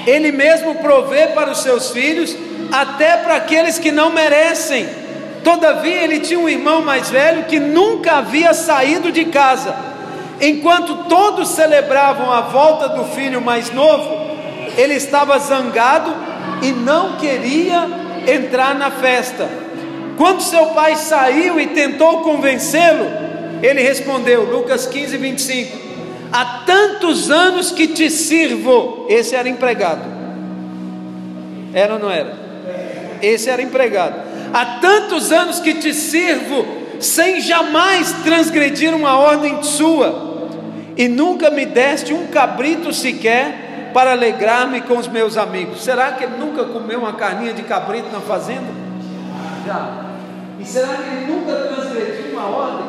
Ele 0.07 0.33
mesmo 0.33 0.75
provê 0.77 1.29
para 1.29 1.53
os 1.53 1.63
seus 1.63 1.91
filhos, 1.91 2.37
até 2.73 3.17
para 3.19 3.37
aqueles 3.37 3.79
que 3.79 3.93
não 3.93 4.11
merecem. 4.11 4.89
Todavia, 5.45 6.03
ele 6.03 6.21
tinha 6.21 6.39
um 6.39 6.49
irmão 6.49 6.83
mais 6.83 7.09
velho 7.09 7.45
que 7.45 7.61
nunca 7.61 8.19
havia 8.19 8.53
saído 8.53 9.13
de 9.13 9.27
casa. 9.27 9.75
Enquanto 10.41 11.05
todos 11.05 11.51
celebravam 11.51 12.33
a 12.33 12.41
volta 12.41 12.89
do 12.89 13.05
filho 13.05 13.41
mais 13.41 13.71
novo, 13.71 14.37
ele 14.77 14.95
estava 14.95 15.39
zangado 15.39 16.13
e 16.63 16.73
não 16.73 17.17
queria 17.17 18.02
entrar 18.27 18.75
na 18.75 18.91
festa. 18.91 19.49
Quando 20.17 20.41
seu 20.43 20.67
pai 20.67 20.97
saiu 20.97 21.59
e 21.59 21.69
tentou 21.69 22.21
convencê-lo, 22.21 23.07
ele 23.63 23.83
respondeu, 23.83 24.45
Lucas 24.45 24.87
15, 24.87 25.17
25: 25.17 25.79
Há 26.33 26.63
tantos 26.67 27.31
anos 27.31 27.71
que 27.71 27.89
te 27.89 28.11
sirvo. 28.11 29.07
Esse 29.09 29.35
era 29.35 29.49
empregado. 29.49 30.03
Era 31.75 31.95
ou 31.95 32.01
não 32.01 32.11
era? 32.11 32.35
Esse 33.21 33.51
era 33.51 33.63
empregado. 33.63 34.15
Há 34.53 34.79
tantos 34.81 35.33
anos 35.33 35.61
que 35.61 35.75
te 35.75 35.95
sirvo, 35.95 36.67
sem 37.01 37.41
jamais 37.41 38.13
transgredir 38.25 38.95
uma 38.95 39.19
ordem 39.19 39.63
sua, 39.63 40.49
e 40.97 41.09
nunca 41.09 41.51
me 41.51 41.65
deste 41.65 42.13
um 42.13 42.27
cabrito 42.27 42.93
sequer 42.93 43.62
para 43.93 44.13
alegrar-me 44.13 44.81
com 44.83 44.99
os 44.99 45.09
meus 45.09 45.37
amigos. 45.37 45.83
Será 45.83 46.13
que 46.13 46.25
ele 46.25 46.37
nunca 46.39 46.65
comeu 46.65 47.01
uma 47.01 47.13
carninha 47.13 47.53
de 47.53 47.63
cabrito 47.63 48.09
na 48.13 48.21
fazenda? 48.21 48.67
Já. 49.67 50.13
E 50.59 50.65
será 50.65 50.95
que 50.95 51.09
ele 51.11 51.33
nunca 51.33 51.55
transgrediu 51.55 52.33
uma 52.33 52.47
ordem 52.47 52.87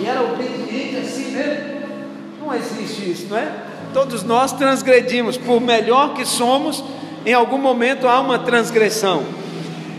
e 0.00 0.06
era 0.06 0.22
obediente 0.22 0.96
assim 0.96 1.32
mesmo? 1.32 1.82
Não 2.40 2.54
existe 2.54 3.10
isso, 3.10 3.26
não 3.28 3.38
é? 3.38 3.48
Todos 3.92 4.22
nós 4.22 4.52
transgredimos, 4.52 5.36
por 5.36 5.60
melhor 5.60 6.14
que 6.14 6.24
somos, 6.24 6.82
em 7.26 7.34
algum 7.34 7.58
momento 7.58 8.08
há 8.08 8.20
uma 8.20 8.38
transgressão. 8.38 9.22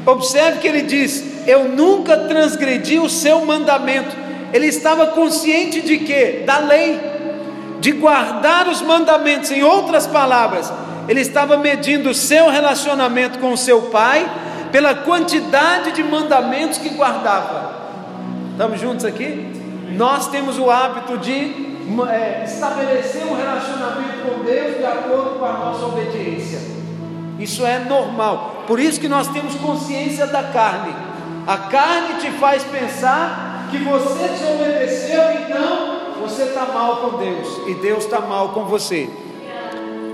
Observe 0.05 0.59
que 0.59 0.67
ele 0.67 0.81
diz: 0.81 1.47
Eu 1.47 1.69
nunca 1.69 2.17
transgredi 2.17 2.99
o 2.99 3.09
seu 3.09 3.45
mandamento. 3.45 4.15
Ele 4.51 4.67
estava 4.67 5.07
consciente 5.07 5.81
de 5.81 5.99
quê? 5.99 6.43
Da 6.45 6.59
lei, 6.59 6.99
de 7.83 7.91
guardar 7.91 8.69
os 8.69 8.81
mandamentos. 8.81 9.51
Em 9.51 9.61
outras 9.61 10.07
palavras, 10.07 10.71
ele 11.05 11.19
estava 11.19 11.57
medindo 11.57 12.11
o 12.11 12.13
seu 12.13 12.49
relacionamento 12.49 13.39
com 13.39 13.51
o 13.51 13.57
seu 13.57 13.83
pai 13.83 14.25
pela 14.71 14.95
quantidade 14.95 15.91
de 15.91 16.01
mandamentos 16.01 16.77
que 16.77 16.87
guardava. 16.89 17.83
Estamos 18.51 18.79
juntos 18.79 19.03
aqui? 19.03 19.51
Nós 19.97 20.29
temos 20.29 20.57
o 20.57 20.71
hábito 20.71 21.17
de 21.17 21.33
é, 22.09 22.45
estabelecer 22.45 23.25
um 23.25 23.35
relacionamento 23.35 24.29
com 24.29 24.45
Deus 24.45 24.77
de 24.77 24.85
acordo 24.85 25.37
com 25.37 25.43
a 25.45 25.51
nossa 25.51 25.85
obediência. 25.85 26.59
Isso 27.37 27.65
é 27.65 27.79
normal. 27.79 28.63
Por 28.65 28.79
isso 28.79 28.97
que 28.97 29.09
nós 29.09 29.27
temos 29.27 29.55
consciência 29.55 30.25
da 30.25 30.41
carne. 30.41 30.95
A 31.45 31.57
carne 31.57 32.13
te 32.21 32.31
faz 32.31 32.63
pensar 32.63 33.67
que 33.69 33.77
você 33.79 34.29
desobedeceu, 34.29 35.21
então 35.41 36.02
você 36.23 36.43
está 36.43 36.65
mal 36.65 36.97
com 36.97 37.17
Deus 37.17 37.67
e 37.67 37.75
Deus 37.75 38.05
está 38.05 38.19
mal 38.19 38.49
com 38.49 38.65
você. 38.65 39.09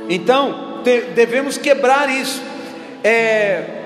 Então 0.09 0.81
devemos 1.15 1.57
quebrar 1.57 2.09
isso. 2.09 2.41
É, 3.03 3.79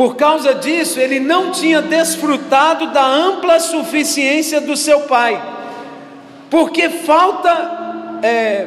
Por 0.00 0.16
causa 0.16 0.54
disso, 0.54 0.98
ele 0.98 1.20
não 1.20 1.50
tinha 1.50 1.82
desfrutado 1.82 2.86
da 2.86 3.04
ampla 3.04 3.60
suficiência 3.60 4.58
do 4.58 4.74
seu 4.74 5.00
pai. 5.00 5.38
Porque 6.48 6.88
falta, 6.88 8.20
é, 8.22 8.66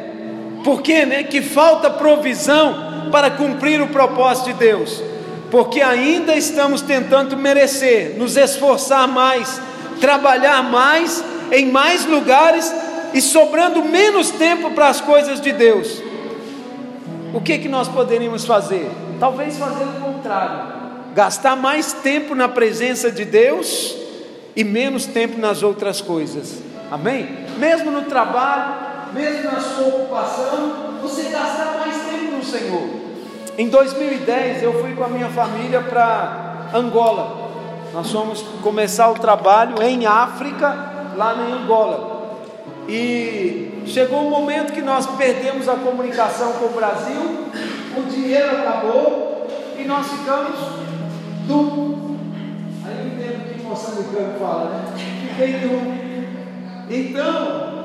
porque 0.62 1.04
né, 1.04 1.24
que 1.24 1.42
falta 1.42 1.90
provisão 1.90 3.08
para 3.10 3.32
cumprir 3.32 3.80
o 3.80 3.88
propósito 3.88 4.52
de 4.52 4.52
Deus. 4.52 5.02
Porque 5.50 5.80
ainda 5.80 6.36
estamos 6.36 6.82
tentando 6.82 7.36
merecer, 7.36 8.14
nos 8.16 8.36
esforçar 8.36 9.08
mais, 9.08 9.60
trabalhar 10.00 10.62
mais, 10.62 11.24
em 11.52 11.70
mais 11.70 12.04
lugares 12.06 12.72
e 13.12 13.20
sobrando 13.20 13.82
menos 13.82 14.30
tempo 14.30 14.70
para 14.70 14.88
as 14.88 15.00
coisas 15.00 15.40
de 15.40 15.52
Deus. 15.52 16.02
O 17.32 17.40
que, 17.40 17.58
que 17.58 17.68
nós 17.68 17.88
poderíamos 17.88 18.44
fazer? 18.44 18.90
Talvez 19.18 19.56
fazer 19.58 19.84
o 19.84 20.00
contrário 20.00 20.84
gastar 21.14 21.54
mais 21.54 21.92
tempo 21.92 22.34
na 22.34 22.48
presença 22.48 23.10
de 23.10 23.24
Deus 23.24 23.96
e 24.56 24.64
menos 24.64 25.06
tempo 25.06 25.38
nas 25.38 25.62
outras 25.62 26.00
coisas. 26.00 26.60
Amém? 26.90 27.46
Mesmo 27.56 27.90
no 27.90 28.02
trabalho, 28.02 28.74
mesmo 29.14 29.44
na 29.44 29.60
sua 29.60 29.86
ocupação, 29.86 30.98
você 31.00 31.24
gastar 31.24 31.78
mais 31.78 31.96
tempo 32.02 32.36
no 32.36 32.44
Senhor. 32.44 32.88
Em 33.56 33.68
2010 33.68 34.62
eu 34.64 34.80
fui 34.80 34.94
com 34.94 35.04
a 35.04 35.08
minha 35.08 35.28
família 35.28 35.80
para 35.80 36.70
Angola. 36.74 37.43
Nós 37.94 38.10
fomos 38.10 38.42
começar 38.60 39.08
o 39.08 39.14
trabalho 39.14 39.80
em 39.80 40.04
África, 40.04 40.66
lá 41.14 41.32
em 41.36 41.52
Angola. 41.52 42.40
E 42.88 43.84
chegou 43.86 44.18
um 44.18 44.30
momento 44.30 44.72
que 44.72 44.82
nós 44.82 45.06
perdemos 45.06 45.68
a 45.68 45.76
comunicação 45.76 46.54
com 46.54 46.64
o 46.64 46.70
Brasil, 46.70 47.46
o 47.96 48.02
dinheiro 48.10 48.50
acabou 48.50 49.46
e 49.78 49.84
nós 49.84 50.08
ficamos 50.08 50.58
do. 51.46 52.16
Aí 52.84 52.98
eu 52.98 53.06
entendo 53.06 53.42
o 53.42 53.54
que 53.54 53.60
o 53.60 53.68
moçambicano 53.68 54.40
fala, 54.40 54.70
né? 54.70 54.92
Fiquei 55.28 55.52
do. 55.52 56.04
Então, 56.90 57.84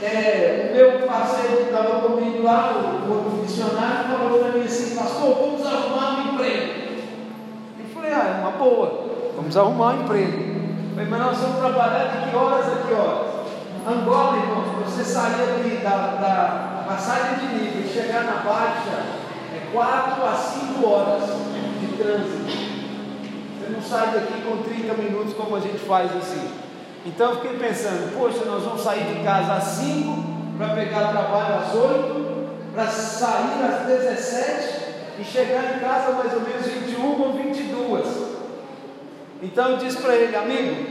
é, 0.00 0.70
o 0.70 0.76
meu 0.76 1.08
parceiro 1.08 1.56
que 1.56 1.62
estava 1.64 2.02
comigo 2.02 2.44
lá, 2.44 3.02
o, 3.08 3.12
o 3.12 3.42
missionário, 3.42 4.16
falou 4.16 4.38
para 4.38 4.52
mim 4.52 4.64
assim: 4.64 4.94
Pastor, 4.94 5.34
vamos 5.34 5.66
arrumar 5.66 6.20
um 6.20 6.34
emprego. 6.34 6.72
Eu 7.80 7.86
falei: 7.92 8.12
Ah, 8.12 8.36
é 8.38 8.40
uma 8.42 8.52
boa, 8.52 9.09
vamos 9.40 9.56
arrumar 9.56 9.94
um 9.94 10.02
emprego. 10.02 10.50
Falei, 10.94 11.08
mas 11.08 11.20
nós 11.20 11.38
vamos 11.38 11.58
trabalhar 11.58 12.04
de 12.08 12.30
que 12.30 12.36
horas 12.36 12.66
a 12.66 12.86
que 12.86 12.92
horas? 12.92 13.30
Angola, 13.88 14.36
irmãos, 14.36 14.84
você 14.84 15.02
sair 15.02 15.40
ali 15.40 15.78
da, 15.82 15.96
da 16.20 16.84
passagem 16.86 17.38
de 17.38 17.54
nível 17.54 17.82
e 17.82 17.88
chegar 17.88 18.24
na 18.24 18.42
baixa, 18.42 19.20
é 19.54 19.72
4 19.72 20.24
a 20.24 20.34
5 20.34 20.86
horas 20.86 21.22
de 21.80 21.86
trânsito. 21.96 22.70
Você 23.58 23.72
não 23.72 23.82
sai 23.82 24.10
daqui 24.12 24.42
com 24.42 24.62
30 24.62 24.94
minutos 24.94 25.34
como 25.34 25.56
a 25.56 25.60
gente 25.60 25.78
faz 25.78 26.14
assim. 26.14 26.50
Então 27.06 27.30
eu 27.30 27.36
fiquei 27.36 27.56
pensando, 27.56 28.14
poxa, 28.18 28.44
nós 28.44 28.62
vamos 28.62 28.82
sair 28.82 29.04
de 29.04 29.24
casa 29.24 29.54
às 29.54 29.64
5 29.64 30.58
para 30.58 30.74
pegar 30.74 31.12
trabalho 31.12 31.54
às 31.54 31.74
8, 31.74 32.50
para 32.74 32.86
sair 32.86 33.64
às 33.64 33.86
17 33.86 34.80
e 35.18 35.24
chegar 35.24 35.76
em 35.76 35.80
casa 35.80 36.12
mais 36.12 36.34
ou 36.34 36.40
menos 36.40 36.66
21 36.66 37.22
ou 37.22 37.32
22. 37.32 38.29
Então 39.42 39.78
disse 39.78 39.98
para 39.98 40.14
ele, 40.14 40.36
amigo, 40.36 40.86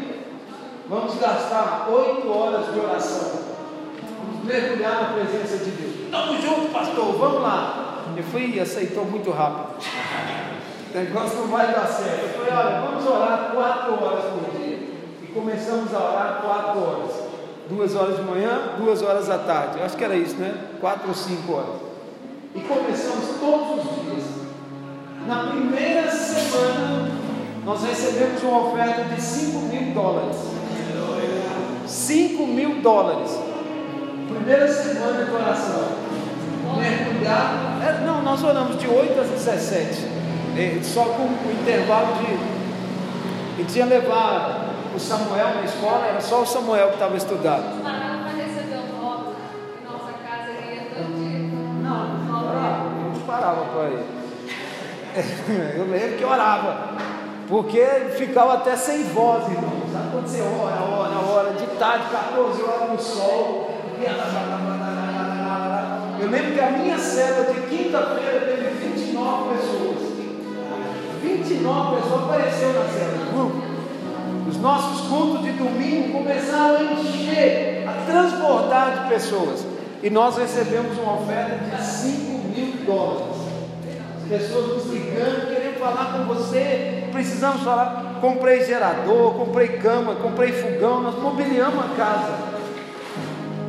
vamos 0.88 1.16
gastar 1.20 1.88
8 1.90 2.30
horas 2.30 2.74
de 2.74 2.80
oração. 2.80 3.40
Vamos 4.26 4.46
mergulhar 4.46 5.02
na 5.02 5.14
presença 5.14 5.64
de 5.64 5.72
Deus. 5.72 6.06
Estamos 6.06 6.42
juntos, 6.42 6.72
pastor, 6.72 7.14
vamos 7.18 7.42
lá. 7.42 8.04
Eu 8.18 8.24
fui 8.24 8.54
e 8.56 8.60
aceitou 8.60 9.06
muito 9.06 9.32
rápido. 9.32 9.84
O 10.92 10.98
negócio 10.98 11.38
não 11.38 11.48
vai 11.50 11.68
dar 11.68 11.86
certo. 11.86 12.24
Eu 12.24 12.30
falei, 12.30 12.52
olha, 12.52 12.82
vamos 12.82 13.06
orar 13.06 13.52
4 13.54 14.04
horas 14.04 14.24
por 14.24 14.60
dia 14.60 14.60
começamos 15.34 15.94
a 15.94 15.98
orar 15.98 16.42
quatro 16.42 16.82
horas. 16.82 17.30
Duas 17.70 17.96
horas 17.96 18.18
de 18.18 18.24
manhã, 18.24 18.74
duas 18.78 19.02
horas 19.02 19.28
da 19.28 19.38
tarde. 19.38 19.80
Eu 19.80 19.86
acho 19.86 19.96
que 19.96 20.04
era 20.04 20.16
isso, 20.16 20.36
né? 20.36 20.70
Quatro 20.82 21.08
ou 21.08 21.14
cinco 21.14 21.54
horas. 21.54 21.82
E 22.56 22.60
começamos 22.62 23.40
todos 23.40 23.86
os 23.86 24.06
dias. 24.06 24.24
Na 25.28 25.52
primeira 25.52 26.10
semana, 26.10 27.12
nós 27.70 27.84
recebemos 27.84 28.42
uma 28.42 28.68
oferta 28.68 29.04
de 29.04 29.22
5 29.22 29.60
mil 29.68 29.94
dólares. 29.94 30.38
5 31.86 32.48
mil 32.48 32.82
dólares. 32.82 33.40
Primeira 34.28 34.68
semana 34.68 35.24
de 35.24 35.32
oração. 35.32 35.90
Mergulhar. 36.76 37.80
É, 37.88 38.04
não, 38.04 38.24
nós 38.24 38.44
oramos 38.44 38.76
de 38.80 38.88
8 38.88 39.22
às 39.22 39.28
17. 39.30 40.04
É, 40.58 40.80
só 40.82 41.04
com 41.04 41.26
o 41.26 41.52
intervalo 41.62 42.16
de. 42.16 43.62
E 43.62 43.66
tinha 43.66 43.86
levado 43.86 44.72
o 44.96 45.00
Samuel 45.00 45.54
na 45.54 45.64
escola, 45.64 46.08
era 46.08 46.22
só 46.22 46.42
o 46.42 46.48
Samuel 46.48 46.88
que 46.88 46.94
estava 46.96 47.16
estudando. 47.18 47.84
Não, 51.84 53.14
não 53.14 53.20
parava 53.28 53.66
para 53.66 53.90
ir. 53.90 54.06
Eu 55.78 55.86
lembro 55.86 56.18
que 56.18 56.24
orava, 56.24 56.98
porque 57.50 57.84
ficava 58.16 58.54
até 58.54 58.76
sem 58.76 59.04
voz, 59.06 59.44
irmão. 59.52 59.82
Sabe 59.92 60.12
quando 60.12 60.28
você 60.28 60.42
ora, 60.42 60.84
ora, 60.84 61.18
ora, 61.18 61.54
de 61.54 61.66
tarde, 61.78 62.06
14 62.12 62.62
horas 62.62 62.90
no 62.92 63.00
sol. 63.00 63.72
Eu 66.20 66.30
lembro 66.30 66.54
que 66.54 66.60
a 66.60 66.72
minha 66.72 66.98
célula 67.00 67.52
de 67.52 67.62
quinta-feira 67.62 68.42
teve 68.42 68.70
29 68.94 69.56
pessoas. 69.56 69.98
29 71.24 72.02
pessoas 72.02 72.24
apareceram 72.24 72.74
na 72.74 72.90
célula. 72.90 73.70
Os 74.48 74.58
nossos 74.58 75.08
cultos 75.08 75.42
de 75.42 75.52
domingo 75.54 76.20
começaram 76.20 76.78
a 76.78 76.94
encher, 76.94 77.88
a 77.88 78.06
transbordar 78.06 79.04
de 79.04 79.10
pessoas. 79.10 79.66
E 80.04 80.10
nós 80.12 80.38
recebemos 80.38 80.98
uma 81.00 81.16
oferta 81.16 81.58
de 81.76 81.84
5 81.84 82.48
mil 82.48 82.86
dólares. 82.86 83.38
As 84.22 84.30
pessoas 84.30 84.68
nos 84.68 84.94
ligando, 84.94 85.48
querendo 85.48 85.59
falar 85.80 86.14
com 86.14 86.34
você. 86.34 87.08
Precisamos 87.12 87.62
falar. 87.64 88.18
Comprei 88.22 88.66
gerador, 88.66 89.34
comprei 89.34 89.70
cama, 89.80 90.16
comprei 90.16 90.52
fogão, 90.52 91.02
nós 91.02 91.18
mobiliamos 91.18 91.86
a 91.86 91.96
casa. 91.96 92.50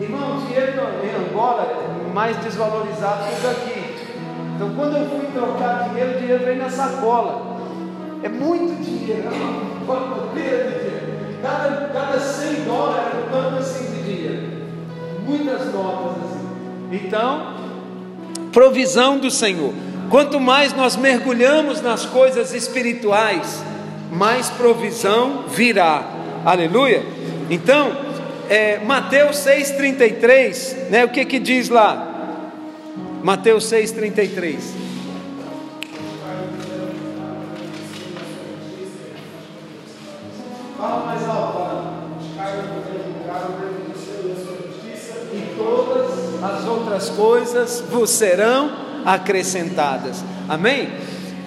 Irmão, 0.01 0.39
o 0.39 0.41
dinheiro 0.41 0.73
em 1.05 1.31
Angola 1.31 1.63
é 2.09 2.13
mais 2.13 2.37
desvalorizado 2.39 3.25
que 3.25 3.35
o 3.35 3.49
daqui. 3.49 3.81
Então, 4.57 4.75
quando 4.75 4.97
eu 4.97 5.09
fui 5.09 5.27
trocar 5.33 5.89
dinheiro, 5.89 6.17
o 6.17 6.19
dinheiro 6.19 6.45
veio 6.45 6.59
na 6.59 6.69
sacola. 6.69 7.61
É 8.23 8.29
muito 8.29 8.83
dinheiro, 8.83 9.29
é 9.29 9.31
dinheiro. 10.35 11.01
Cada, 11.43 11.89
cada 11.89 12.21
100 12.21 12.65
dólares 12.65 13.07
era 13.07 13.29
tanto 13.31 13.57
assim 13.57 13.95
de 13.95 14.03
dinheiro. 14.03 14.49
Muitas 15.27 15.73
notas 15.73 16.17
assim. 16.25 16.49
Então, 16.93 17.55
provisão 18.53 19.19
do 19.19 19.31
Senhor. 19.31 19.73
Quanto 20.11 20.41
mais 20.41 20.73
nós 20.75 20.97
mergulhamos 20.97 21.81
nas 21.81 22.05
coisas 22.05 22.53
espirituais, 22.53 23.63
mais 24.11 24.51
provisão 24.51 25.45
virá. 25.47 26.03
Aleluia. 26.45 27.05
Então, 27.49 27.93
é, 28.49 28.79
Mateus 28.79 29.37
6,33, 29.37 30.91
né, 30.91 31.05
o 31.05 31.11
que 31.11 31.25
que 31.25 31.39
diz 31.39 31.69
lá? 31.69 32.43
Mateus 33.23 33.71
6,33. 33.71 34.57
Fala 40.77 41.07
mais 41.07 41.29
alto, 41.29 41.61
E 45.33 45.55
todas 45.57 46.43
as 46.43 46.67
outras 46.67 47.11
coisas 47.11 47.81
vos 47.89 48.11
serão 48.11 48.90
acrescentadas. 49.05 50.25
Amém? 50.49 50.89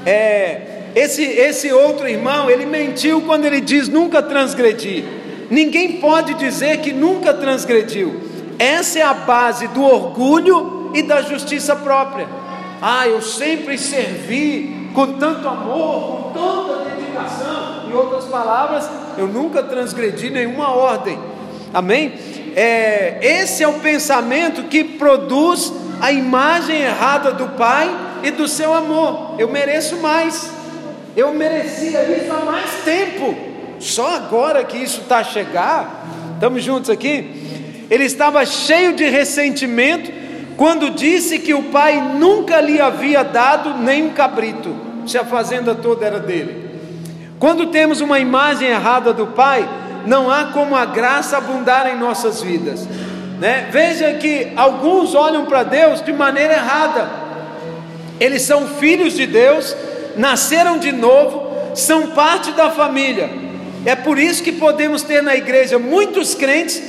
É, 0.06 0.74
esse, 0.96 1.24
esse 1.24 1.72
outro 1.72 2.08
irmão, 2.08 2.50
ele 2.50 2.66
mentiu 2.66 3.22
quando 3.22 3.46
ele 3.46 3.62
diz 3.62 3.88
nunca 3.88 4.22
transgredi. 4.22 5.04
Ninguém 5.50 5.94
pode 5.94 6.34
dizer 6.36 6.78
que 6.78 6.94
nunca 6.94 7.34
transgrediu. 7.34 8.22
Essa 8.60 9.00
é 9.00 9.02
a 9.02 9.14
base 9.14 9.68
do 9.70 9.84
orgulho 9.84 10.92
e 10.94 11.02
da 11.02 11.22
justiça 11.22 11.76
própria. 11.76 12.28
Ah, 12.82 13.08
eu 13.08 13.22
sempre 13.22 13.78
servi 13.78 14.90
com 14.94 15.14
tanto 15.14 15.48
amor, 15.48 16.32
com 16.34 16.40
tanta 16.40 16.90
dedicação. 16.90 17.90
Em 17.90 17.94
outras 17.94 18.26
palavras, 18.26 18.90
eu 19.18 19.28
nunca 19.28 19.64
transgredi 19.64 20.30
nenhuma 20.30 20.70
ordem. 20.76 21.18
Amém? 21.74 22.14
É, 22.56 23.18
esse 23.22 23.64
é 23.64 23.68
o 23.68 23.80
pensamento 23.80 24.64
que 24.64 24.84
produz 24.84 25.74
a 26.02 26.12
imagem 26.12 26.82
errada 26.82 27.32
do 27.32 27.50
Pai 27.50 27.90
e 28.24 28.32
do 28.32 28.48
seu 28.48 28.74
amor. 28.74 29.36
Eu 29.38 29.50
mereço 29.50 29.98
mais. 29.98 30.50
Eu 31.16 31.34
merecia 31.34 32.04
isso 32.04 32.32
há 32.32 32.46
mais 32.46 32.70
tempo. 32.84 33.36
Só 33.80 34.16
agora 34.16 34.64
que 34.64 34.78
isso 34.78 35.02
está 35.02 35.18
a 35.18 35.24
chegar. 35.24 36.06
Estamos 36.36 36.64
juntos 36.64 36.90
aqui? 36.90 37.86
Ele 37.90 38.06
estava 38.06 38.46
cheio 38.46 38.96
de 38.96 39.06
ressentimento 39.06 40.12
quando 40.56 40.90
disse 40.90 41.40
que 41.40 41.54
o 41.54 41.64
pai 41.64 42.00
nunca 42.00 42.62
lhe 42.62 42.80
havia 42.80 43.24
dado 43.24 43.76
nem 43.76 44.04
um 44.04 44.12
cabrito, 44.12 44.76
se 45.06 45.18
a 45.18 45.26
fazenda 45.26 45.74
toda 45.74 46.06
era 46.06 46.20
dele. 46.20 46.64
Quando 47.40 47.68
temos 47.68 48.00
uma 48.00 48.20
imagem 48.20 48.70
errada 48.70 49.12
do 49.12 49.28
Pai, 49.28 49.68
não 50.06 50.32
há 50.32 50.46
como 50.46 50.76
a 50.76 50.86
graça 50.86 51.38
abundar 51.38 51.88
em 51.88 52.00
nossas 52.00 52.42
vidas. 52.42 52.88
Né? 53.40 53.68
Veja 53.72 54.14
que 54.14 54.52
alguns 54.56 55.16
olham 55.16 55.46
para 55.46 55.64
Deus 55.64 56.02
de 56.02 56.14
maneira 56.14 56.54
errada. 56.54 57.10
Eles 58.20 58.44
são 58.44 58.68
filhos 58.68 59.16
de 59.16 59.26
Deus, 59.26 59.76
nasceram 60.16 60.78
de 60.78 60.92
novo, 60.92 61.76
são 61.76 62.08
parte 62.12 62.52
da 62.52 62.70
família. 62.70 63.30
É 63.86 63.96
por 63.96 64.18
isso 64.18 64.44
que 64.44 64.52
podemos 64.52 65.02
ter 65.02 65.22
na 65.22 65.36
igreja 65.36 65.78
muitos 65.78 66.34
crentes 66.34 66.82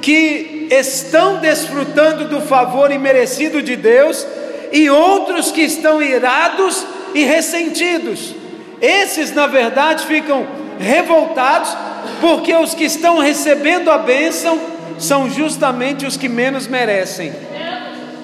que 0.00 0.68
estão 0.70 1.38
desfrutando 1.38 2.26
do 2.26 2.40
favor 2.40 2.90
imerecido 2.90 3.62
de 3.62 3.76
Deus 3.76 4.26
e 4.72 4.88
outros 4.88 5.50
que 5.50 5.62
estão 5.62 6.00
irados 6.00 6.86
e 7.14 7.24
ressentidos. 7.24 8.34
Esses, 8.80 9.34
na 9.34 9.46
verdade, 9.46 10.06
ficam 10.06 10.46
revoltados, 10.78 11.76
porque 12.20 12.54
os 12.54 12.74
que 12.74 12.84
estão 12.84 13.18
recebendo 13.18 13.90
a 13.90 13.98
bênção 13.98 14.58
são 14.98 15.30
justamente 15.30 16.06
os 16.06 16.16
que 16.16 16.28
menos 16.28 16.66
merecem. 16.66 17.32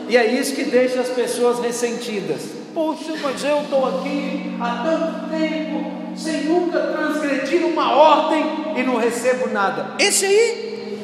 E 0.08 0.16
é 0.16 0.26
isso 0.26 0.54
que 0.54 0.64
deixa 0.64 1.00
as 1.00 1.08
pessoas 1.08 1.60
ressentidas. 1.60 2.42
Poxa, 2.74 3.14
mas 3.22 3.42
eu 3.44 3.62
estou 3.62 3.86
aqui 3.86 4.56
há 4.60 4.82
tanto 4.84 5.30
tempo, 5.30 5.92
sem 6.16 6.44
nunca 6.44 6.78
transgredir 6.78 7.64
uma 7.64 7.94
ordem 7.94 8.44
e 8.76 8.82
não 8.82 8.96
recebo 8.96 9.48
nada. 9.48 9.94
Esse 9.98 10.26
aí 10.26 10.98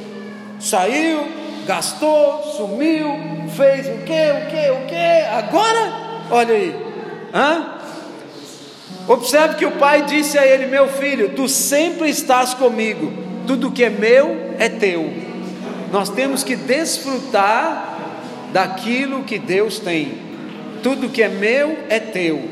saiu, 0.59 1.27
gastou, 1.67 2.43
sumiu, 2.57 3.09
fez 3.57 3.87
o 3.87 3.99
que, 3.99 4.13
o 4.13 4.47
que, 4.51 4.71
o 4.71 4.87
que, 4.87 5.27
agora, 5.33 5.93
olha 6.31 6.55
aí, 6.55 6.77
hã? 7.33 7.75
Observe 9.09 9.55
que 9.57 9.67
o 9.67 9.73
pai 9.73 10.03
disse 10.03 10.39
a 10.39 10.47
ele: 10.47 10.67
Meu 10.67 10.89
filho, 10.89 11.31
tu 11.35 11.49
sempre 11.49 12.11
estás 12.11 12.53
comigo, 12.53 13.13
tudo 13.47 13.71
que 13.71 13.85
é 13.85 13.91
meu 13.91 14.55
é 14.59 14.69
teu. 14.69 15.30
Nós 15.93 16.09
temos 16.09 16.45
que 16.45 16.55
desfrutar 16.55 17.99
daquilo 18.53 19.25
que 19.25 19.39
Deus 19.39 19.79
tem. 19.79 20.19
Tudo 20.83 21.09
que 21.09 21.23
é 21.23 21.29
meu 21.29 21.77
é 21.89 21.99
teu. 21.99 22.49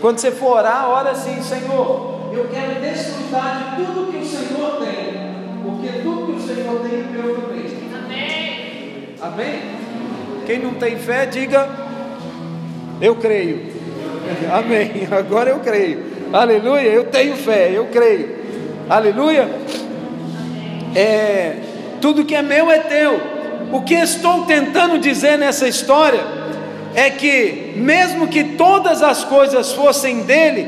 Quando 0.00 0.18
você 0.18 0.30
for 0.30 0.58
orar, 0.58 0.88
ora 0.88 1.10
assim: 1.10 1.40
Senhor, 1.42 2.30
eu 2.32 2.48
quero 2.48 2.80
desfrutar 2.80 3.76
de 3.76 3.84
tudo 3.84 4.12
que 4.12 4.18
o 4.18 4.26
Senhor 4.26 4.78
tem, 4.80 5.62
porque 5.62 6.00
tudo 6.02 6.26
que 6.26 6.32
o 6.32 6.40
Senhor 6.40 6.80
tem 6.80 7.00
é 7.00 7.04
meu 7.10 7.34
também. 7.34 7.68
Amém. 7.94 9.16
Amém? 9.20 9.60
Quem 10.46 10.58
não 10.58 10.74
tem 10.74 10.96
fé, 10.96 11.26
diga: 11.26 11.68
Eu 13.00 13.16
creio. 13.16 13.72
Amém. 14.52 15.08
Agora 15.10 15.50
eu 15.50 15.60
creio. 15.60 16.04
Aleluia. 16.32 16.88
Eu 16.88 17.04
tenho 17.04 17.36
fé, 17.36 17.70
eu 17.72 17.86
creio. 17.86 18.36
Aleluia. 18.88 19.48
É, 20.94 21.56
tudo 22.00 22.24
que 22.24 22.34
é 22.34 22.42
meu 22.42 22.70
é 22.70 22.78
teu. 22.78 23.20
O 23.72 23.82
que 23.82 23.94
estou 23.94 24.44
tentando 24.46 24.98
dizer 24.98 25.36
nessa 25.36 25.68
história 25.68 26.20
é 26.94 27.10
que, 27.10 27.74
mesmo 27.76 28.28
que 28.28 28.42
todas 28.42 29.02
as 29.02 29.24
coisas 29.24 29.72
fossem 29.72 30.22
dele, 30.22 30.66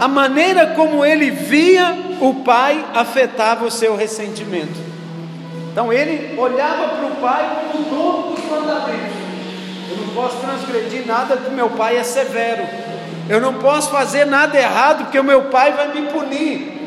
a 0.00 0.08
maneira 0.08 0.68
como 0.68 1.04
ele 1.04 1.30
via 1.30 1.96
o 2.20 2.34
pai 2.36 2.84
afetava 2.94 3.66
o 3.66 3.70
seu 3.70 3.96
ressentimento. 3.96 4.88
Então 5.70 5.92
ele 5.92 6.38
olhava 6.38 6.88
para 6.96 7.06
o 7.06 7.16
pai 7.16 7.58
como 7.70 7.84
dono 7.84 8.34
dos 8.34 8.44
mandamentos. 8.46 9.18
Eu 9.90 9.96
não 9.98 10.14
posso 10.14 10.36
transgredir 10.38 11.06
nada 11.06 11.36
porque 11.36 11.54
meu 11.54 11.70
pai 11.70 11.96
é 11.96 12.02
severo. 12.02 12.66
Eu 13.28 13.40
não 13.40 13.54
posso 13.54 13.90
fazer 13.90 14.24
nada 14.24 14.58
errado 14.58 15.04
porque 15.04 15.18
o 15.18 15.24
meu 15.24 15.42
pai 15.42 15.72
vai 15.72 15.92
me 15.94 16.06
punir. 16.06 16.78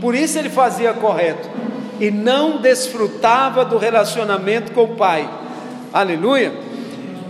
Por 0.00 0.14
isso 0.14 0.38
ele 0.38 0.50
fazia 0.50 0.92
correto 0.92 1.47
e 1.98 2.10
não 2.10 2.58
desfrutava 2.60 3.64
do 3.64 3.78
relacionamento 3.78 4.72
com 4.72 4.84
o 4.84 4.96
pai. 4.96 5.28
Aleluia. 5.92 6.52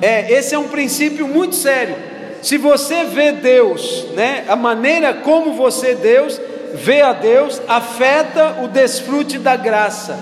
É, 0.01 0.33
esse 0.33 0.55
é 0.55 0.59
um 0.59 0.69
princípio 0.69 1.27
muito 1.27 1.55
sério. 1.55 1.97
Se 2.43 2.57
você 2.57 3.05
vê 3.05 3.33
Deus, 3.33 4.07
né, 4.15 4.45
a 4.49 4.55
maneira 4.55 5.13
como 5.13 5.55
você 5.55 5.95
Deus 5.95 6.41
vê 6.75 7.01
a 7.01 7.13
Deus 7.13 7.61
afeta 7.67 8.59
o 8.63 8.69
desfrute 8.69 9.39
da 9.39 9.57
graça. 9.57 10.19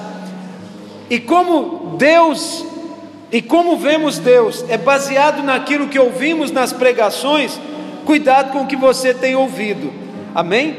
E 1.10 1.18
como 1.20 1.96
Deus 1.96 2.64
e 3.30 3.42
como 3.42 3.76
vemos 3.76 4.18
Deus 4.18 4.64
é 4.68 4.78
baseado 4.78 5.42
naquilo 5.42 5.88
que 5.88 5.98
ouvimos 5.98 6.50
nas 6.50 6.72
pregações, 6.72 7.60
cuidado 8.04 8.52
com 8.52 8.62
o 8.62 8.66
que 8.66 8.76
você 8.76 9.12
tem 9.12 9.34
ouvido. 9.34 9.92
Amém? 10.34 10.76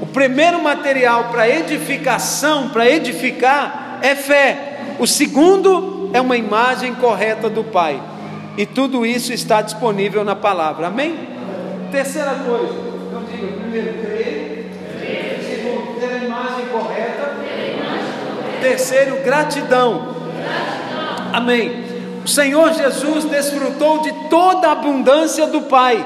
O 0.00 0.06
primeiro 0.06 0.62
material 0.62 1.24
para 1.24 1.48
edificação, 1.48 2.70
para 2.70 2.88
edificar, 2.88 3.98
é 4.02 4.14
fé. 4.14 4.96
O 4.98 5.06
segundo 5.06 6.10
é 6.12 6.20
uma 6.20 6.36
imagem 6.36 6.94
correta 6.94 7.48
do 7.48 7.62
Pai. 7.64 8.00
E 8.56 8.66
tudo 8.66 9.06
isso 9.06 9.32
está 9.32 9.62
disponível 9.62 10.24
na 10.24 10.34
palavra. 10.34 10.88
Amém? 10.88 11.28
Terceira 11.92 12.34
coisa, 12.46 12.72
eu 12.72 13.22
digo 13.30 13.60
primeiro 13.60 13.94
crer, 13.98 14.70
segundo 15.44 16.00
ter 16.00 16.14
a 16.14 16.24
imagem 16.24 16.66
correta, 16.66 17.36
terceiro 18.60 19.16
gratidão. 19.24 20.14
Amém. 21.32 21.84
O 22.24 22.28
Senhor 22.28 22.72
Jesus 22.74 23.24
desfrutou 23.24 24.02
de 24.02 24.12
toda 24.28 24.68
a 24.68 24.72
abundância 24.72 25.46
do 25.46 25.62
Pai. 25.62 26.04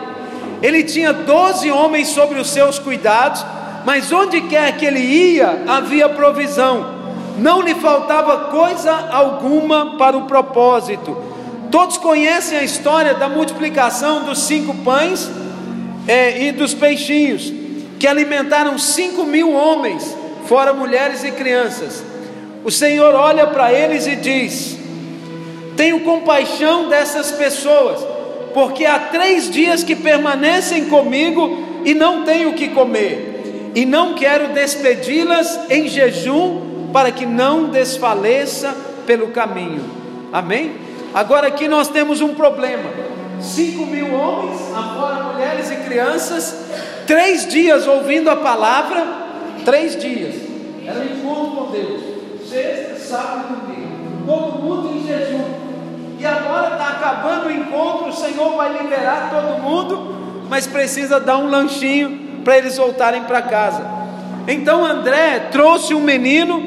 Ele 0.62 0.82
tinha 0.84 1.12
doze 1.12 1.70
homens 1.70 2.08
sobre 2.08 2.38
os 2.38 2.48
seus 2.50 2.78
cuidados, 2.78 3.44
mas 3.84 4.10
onde 4.10 4.40
quer 4.42 4.76
que 4.76 4.86
ele 4.86 5.00
ia, 5.00 5.64
havia 5.66 6.08
provisão, 6.08 6.94
não 7.36 7.60
lhe 7.60 7.74
faltava 7.74 8.50
coisa 8.50 8.92
alguma 9.10 9.96
para 9.98 10.16
o 10.16 10.24
propósito. 10.24 11.16
Todos 11.70 11.98
conhecem 11.98 12.58
a 12.58 12.62
história 12.62 13.14
da 13.14 13.28
multiplicação 13.28 14.24
dos 14.24 14.38
cinco 14.44 14.74
pães 14.76 15.30
é, 16.08 16.46
e 16.46 16.52
dos 16.52 16.72
peixinhos, 16.72 17.52
que 17.98 18.06
alimentaram 18.06 18.78
cinco 18.78 19.24
mil 19.24 19.52
homens, 19.52 20.16
fora 20.46 20.72
mulheres 20.72 21.22
e 21.22 21.32
crianças. 21.32 22.02
O 22.64 22.70
Senhor 22.70 23.14
olha 23.14 23.48
para 23.48 23.72
eles 23.72 24.06
e 24.06 24.16
diz: 24.16 24.78
Tenho 25.76 26.00
compaixão 26.00 26.88
dessas 26.88 27.32
pessoas, 27.32 28.00
porque 28.54 28.86
há 28.86 28.98
três 28.98 29.50
dias 29.50 29.82
que 29.82 29.96
permanecem 29.96 30.86
comigo 30.86 31.82
e 31.84 31.92
não 31.92 32.22
tenho 32.24 32.50
o 32.50 32.54
que 32.54 32.68
comer 32.68 33.33
e 33.74 33.84
não 33.84 34.14
quero 34.14 34.52
despedi-las 34.52 35.68
em 35.68 35.88
jejum, 35.88 36.90
para 36.92 37.10
que 37.10 37.26
não 37.26 37.70
desfaleça 37.70 38.74
pelo 39.04 39.28
caminho. 39.28 39.84
Amém? 40.32 40.76
Agora 41.12 41.48
aqui 41.48 41.66
nós 41.66 41.88
temos 41.88 42.20
um 42.20 42.34
problema: 42.34 42.88
cinco 43.40 43.84
mil 43.86 44.14
homens, 44.14 44.60
afora 44.72 45.24
mulheres 45.24 45.70
e 45.70 45.76
crianças, 45.76 46.66
três 47.06 47.48
dias 47.48 47.86
ouvindo 47.86 48.30
a 48.30 48.36
palavra, 48.36 49.04
três 49.64 50.00
dias, 50.00 50.36
era 50.86 51.00
um 51.00 51.04
encontro 51.04 51.64
com 51.64 51.72
Deus, 51.72 52.00
sexta, 52.48 52.96
sábado 52.96 53.44
e 53.48 53.74
domingo, 53.74 54.26
todo 54.26 54.62
mundo 54.62 54.96
em 54.96 55.06
jejum. 55.06 55.64
E 56.18 56.24
agora 56.24 56.74
está 56.74 56.88
acabando 56.90 57.48
o 57.48 57.50
encontro, 57.50 58.08
o 58.08 58.12
Senhor 58.12 58.56
vai 58.56 58.72
liberar 58.80 59.30
todo 59.30 59.60
mundo, 59.60 60.44
mas 60.48 60.66
precisa 60.66 61.18
dar 61.18 61.36
um 61.38 61.50
lanchinho 61.50 62.23
para 62.44 62.58
eles 62.58 62.76
voltarem 62.76 63.24
para 63.24 63.42
casa. 63.42 63.82
Então 64.46 64.84
André 64.84 65.48
trouxe 65.50 65.94
um 65.94 66.00
menino 66.00 66.62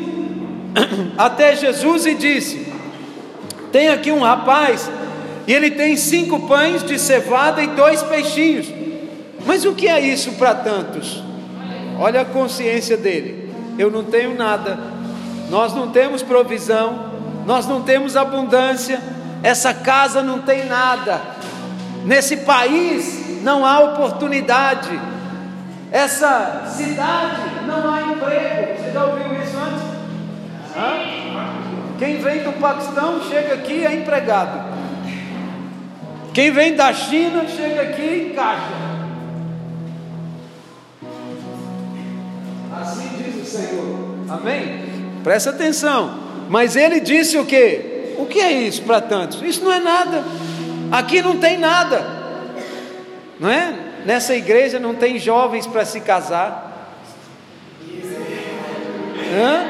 até 1.18 1.56
Jesus 1.56 2.06
e 2.06 2.16
disse: 2.16 2.68
Tem 3.72 3.90
aqui 3.90 4.12
um 4.12 4.22
rapaz, 4.22 4.90
e 5.46 5.54
ele 5.54 5.72
tem 5.72 5.96
cinco 5.96 6.48
pães 6.48 6.84
de 6.84 6.98
cevada 6.98 7.62
e 7.62 7.68
dois 7.68 8.02
peixinhos. 8.02 8.68
Mas 9.46 9.64
o 9.64 9.74
que 9.74 9.88
é 9.88 10.00
isso 10.00 10.34
para 10.34 10.56
tantos? 10.56 11.24
Olha 12.00 12.22
a 12.22 12.26
consciência 12.26 12.98
dele. 12.98 13.50
Eu 13.78 13.92
não 13.92 14.04
tenho 14.04 14.36
nada, 14.36 14.78
nós 15.50 15.74
não 15.74 15.90
temos 15.90 16.24
provisão, 16.24 17.12
nós 17.46 17.68
não 17.68 17.84
temos 17.84 18.18
abundância, 18.18 19.00
essa 19.44 19.72
casa 19.72 20.24
não 20.24 20.40
tem 20.40 20.66
nada, 20.66 21.22
nesse 22.04 22.38
país 22.38 23.42
não 23.44 23.64
há 23.64 23.80
oportunidade 23.80 25.00
essa 25.92 26.64
cidade 26.68 27.66
não 27.66 27.94
há 27.94 28.02
emprego. 28.02 28.78
Você 28.78 28.92
já 28.92 29.06
ouviu 29.06 29.42
isso 29.42 29.58
antes? 29.58 29.84
Hã? 30.76 31.98
Quem 31.98 32.18
vem 32.20 32.44
do 32.44 32.54
Paquistão 32.60 33.22
chega 33.28 33.56
aqui 33.56 33.86
é 33.86 33.96
empregado. 33.96 34.78
Quem 36.34 36.52
vem 36.52 36.76
da 36.76 36.94
China 36.94 37.48
chega 37.48 37.82
aqui 37.82 38.02
e 38.02 38.32
encaixa. 38.32 38.88
Assim 42.80 43.10
diz 43.18 43.42
o 43.42 43.46
Senhor. 43.46 44.18
Amém? 44.30 44.86
Presta 45.24 45.50
atenção. 45.50 46.20
Mas 46.50 46.76
ele 46.76 47.00
disse 47.00 47.38
o 47.38 47.46
que? 47.46 48.14
O 48.18 48.26
que 48.26 48.40
é 48.40 48.52
isso 48.52 48.84
para 48.84 49.02
tantos? 49.02 49.42
Isso 49.42 49.64
não 49.64 49.72
é 49.72 49.80
nada. 49.80 50.24
Aqui 50.92 51.22
não 51.22 51.38
tem 51.38 51.58
nada. 51.58 52.06
Não 53.40 53.50
é? 53.50 53.87
Nessa 54.08 54.34
igreja 54.34 54.80
não 54.80 54.96
tem 54.96 55.20
jovens 55.20 55.68
para 55.68 55.84
se 55.84 56.00
casar. 56.00 56.96
Hã? 59.36 59.68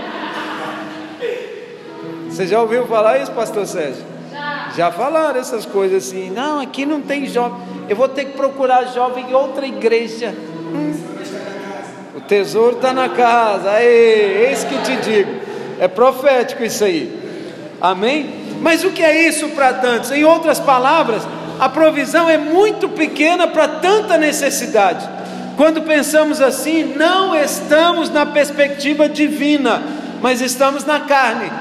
Você 2.30 2.46
já 2.46 2.62
ouviu 2.62 2.86
falar 2.86 3.18
isso, 3.18 3.32
pastor 3.32 3.66
Sérgio? 3.66 4.06
Já. 4.32 4.70
Já 4.78 4.92
falaram 4.92 5.40
essas 5.40 5.66
coisas 5.66 6.06
assim. 6.06 6.30
Não, 6.30 6.60
aqui 6.60 6.86
não 6.86 7.02
tem 7.02 7.26
jovem. 7.26 7.60
Eu 7.90 7.96
vou 7.96 8.08
ter 8.08 8.26
que 8.26 8.34
procurar 8.34 8.84
jovem 8.94 9.28
em 9.28 9.34
outra 9.34 9.66
igreja. 9.66 10.36
Hum. 10.72 10.94
O 12.16 12.22
tesouro 12.22 12.76
está 12.76 12.94
na 12.94 13.10
casa. 13.10 13.82
Eis 13.82 14.64
que 14.64 14.78
te 14.84 14.98
digo. 14.98 15.32
É 15.80 15.88
profético 15.88 16.64
isso 16.64 16.84
aí. 16.84 17.12
Amém? 17.82 18.36
Mas 18.62 18.84
o 18.84 18.92
que 18.92 19.02
é 19.02 19.28
isso 19.28 19.50
para 19.50 19.74
tantos? 19.74 20.12
Em 20.12 20.24
outras 20.24 20.60
palavras, 20.60 21.24
a 21.60 21.70
provisão 21.70 22.30
é 22.30 22.38
muito 22.38 22.90
pequena 22.90 23.48
para 23.48 23.68
tanta 23.68 24.18
necessidade. 24.18 25.08
Quando 25.56 25.82
pensamos 25.82 26.40
assim, 26.40 26.94
não 26.96 27.36
estamos 27.36 28.10
na 28.10 28.26
perspectiva 28.26 29.10
divina, 29.10 29.82
mas 30.22 30.40
estamos 30.40 30.86
na 30.86 31.00
carne. 31.02 31.52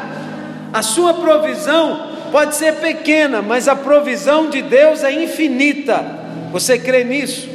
A 0.72 0.82
sua 0.82 1.14
provisão 1.14 2.11
pode 2.30 2.57
ser 2.57 2.74
pequena, 2.74 3.40
mas 3.40 3.68
a 3.68 3.74
provisão 3.74 4.51
de 4.51 4.61
Deus 4.61 5.03
é 5.03 5.11
infinita. 5.11 6.05
Você 6.53 6.78
crê 6.78 7.05
nisso? 7.05 7.49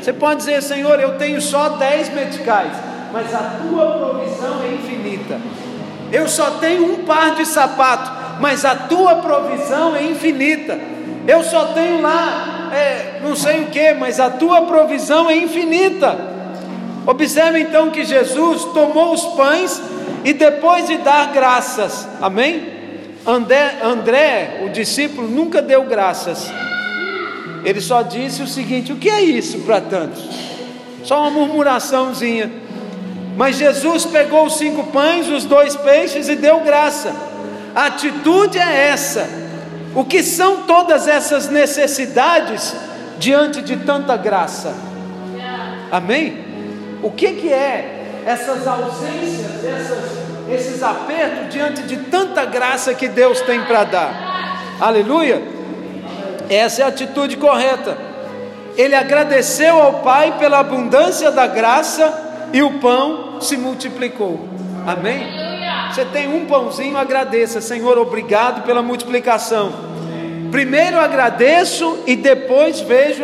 Você 0.00 0.12
pode 0.12 0.40
dizer, 0.40 0.62
Senhor, 0.62 1.00
eu 1.00 1.16
tenho 1.18 1.40
só 1.40 1.70
10 1.70 2.14
meticais, 2.14 2.72
mas 3.12 3.34
a 3.34 3.58
tua 3.60 3.86
provisão 3.98 4.62
é 4.62 4.74
infinita. 4.74 5.40
Eu 6.12 6.28
só 6.28 6.50
tenho 6.52 6.92
um 6.92 7.04
par 7.04 7.34
de 7.34 7.46
sapato, 7.46 8.38
mas 8.40 8.64
a 8.64 8.76
tua 8.76 9.16
provisão 9.16 9.96
é 9.96 10.04
infinita. 10.04 10.78
Eu 11.26 11.44
só 11.44 11.66
tenho 11.66 12.00
lá, 12.00 12.70
é, 12.72 13.20
não 13.22 13.36
sei 13.36 13.62
o 13.62 13.66
que, 13.66 13.92
mas 13.94 14.18
a 14.18 14.30
tua 14.30 14.62
provisão 14.62 15.30
é 15.30 15.36
infinita. 15.36 16.18
Observe 17.06 17.60
então 17.60 17.90
que 17.90 18.04
Jesus 18.04 18.64
tomou 18.66 19.12
os 19.12 19.24
pães 19.34 19.80
e 20.24 20.32
depois 20.32 20.86
de 20.86 20.98
dar 20.98 21.32
graças, 21.32 22.08
amém? 22.20 22.70
André, 23.26 23.78
André, 23.82 24.62
o 24.66 24.70
discípulo, 24.70 25.28
nunca 25.28 25.62
deu 25.62 25.84
graças. 25.84 26.52
Ele 27.64 27.80
só 27.80 28.02
disse 28.02 28.42
o 28.42 28.46
seguinte: 28.46 28.92
o 28.92 28.96
que 28.96 29.08
é 29.08 29.22
isso 29.22 29.60
para 29.60 29.80
tantos? 29.80 30.28
Só 31.04 31.20
uma 31.20 31.30
murmuraçãozinha. 31.30 32.50
Mas 33.36 33.56
Jesus 33.56 34.04
pegou 34.04 34.46
os 34.46 34.58
cinco 34.58 34.84
pães, 34.88 35.28
os 35.28 35.44
dois 35.44 35.74
peixes 35.76 36.28
e 36.28 36.36
deu 36.36 36.60
graça. 36.60 37.14
A 37.74 37.86
atitude 37.86 38.58
é 38.58 38.88
essa. 38.88 39.41
O 39.94 40.04
que 40.04 40.22
são 40.22 40.62
todas 40.62 41.06
essas 41.06 41.48
necessidades 41.48 42.74
diante 43.18 43.60
de 43.60 43.76
tanta 43.76 44.16
graça? 44.16 44.74
Amém? 45.90 46.44
O 47.02 47.10
que, 47.10 47.32
que 47.32 47.52
é 47.52 48.22
essas 48.24 48.66
ausências, 48.66 49.64
essas, 49.64 50.10
esses 50.50 50.82
apertos 50.82 51.52
diante 51.52 51.82
de 51.82 51.96
tanta 51.96 52.44
graça 52.46 52.94
que 52.94 53.08
Deus 53.08 53.40
tem 53.42 53.62
para 53.64 53.84
dar? 53.84 54.58
Aleluia! 54.80 55.42
Essa 56.48 56.82
é 56.82 56.84
a 56.84 56.88
atitude 56.88 57.36
correta. 57.36 57.96
Ele 58.76 58.94
agradeceu 58.94 59.80
ao 59.80 60.00
Pai 60.00 60.38
pela 60.38 60.60
abundância 60.60 61.30
da 61.30 61.46
graça 61.46 62.48
e 62.52 62.62
o 62.62 62.78
pão 62.78 63.40
se 63.40 63.56
multiplicou. 63.56 64.48
Amém? 64.86 65.41
Você 65.92 66.06
tem 66.06 66.26
um 66.26 66.46
pãozinho, 66.46 66.96
agradeça, 66.96 67.60
Senhor, 67.60 67.98
obrigado 67.98 68.62
pela 68.64 68.80
multiplicação. 68.80 69.70
Primeiro 70.50 70.98
agradeço 70.98 71.98
e 72.06 72.16
depois 72.16 72.80
vejo 72.80 73.22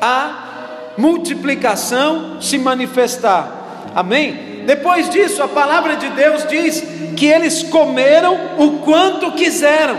a 0.00 0.92
multiplicação 0.96 2.40
se 2.40 2.56
manifestar. 2.56 3.90
Amém? 3.96 4.62
Depois 4.64 5.10
disso, 5.10 5.42
a 5.42 5.48
palavra 5.48 5.96
de 5.96 6.08
Deus 6.10 6.46
diz 6.46 6.84
que 7.16 7.26
eles 7.26 7.64
comeram 7.64 8.38
o 8.58 8.78
quanto 8.84 9.32
quiseram, 9.32 9.98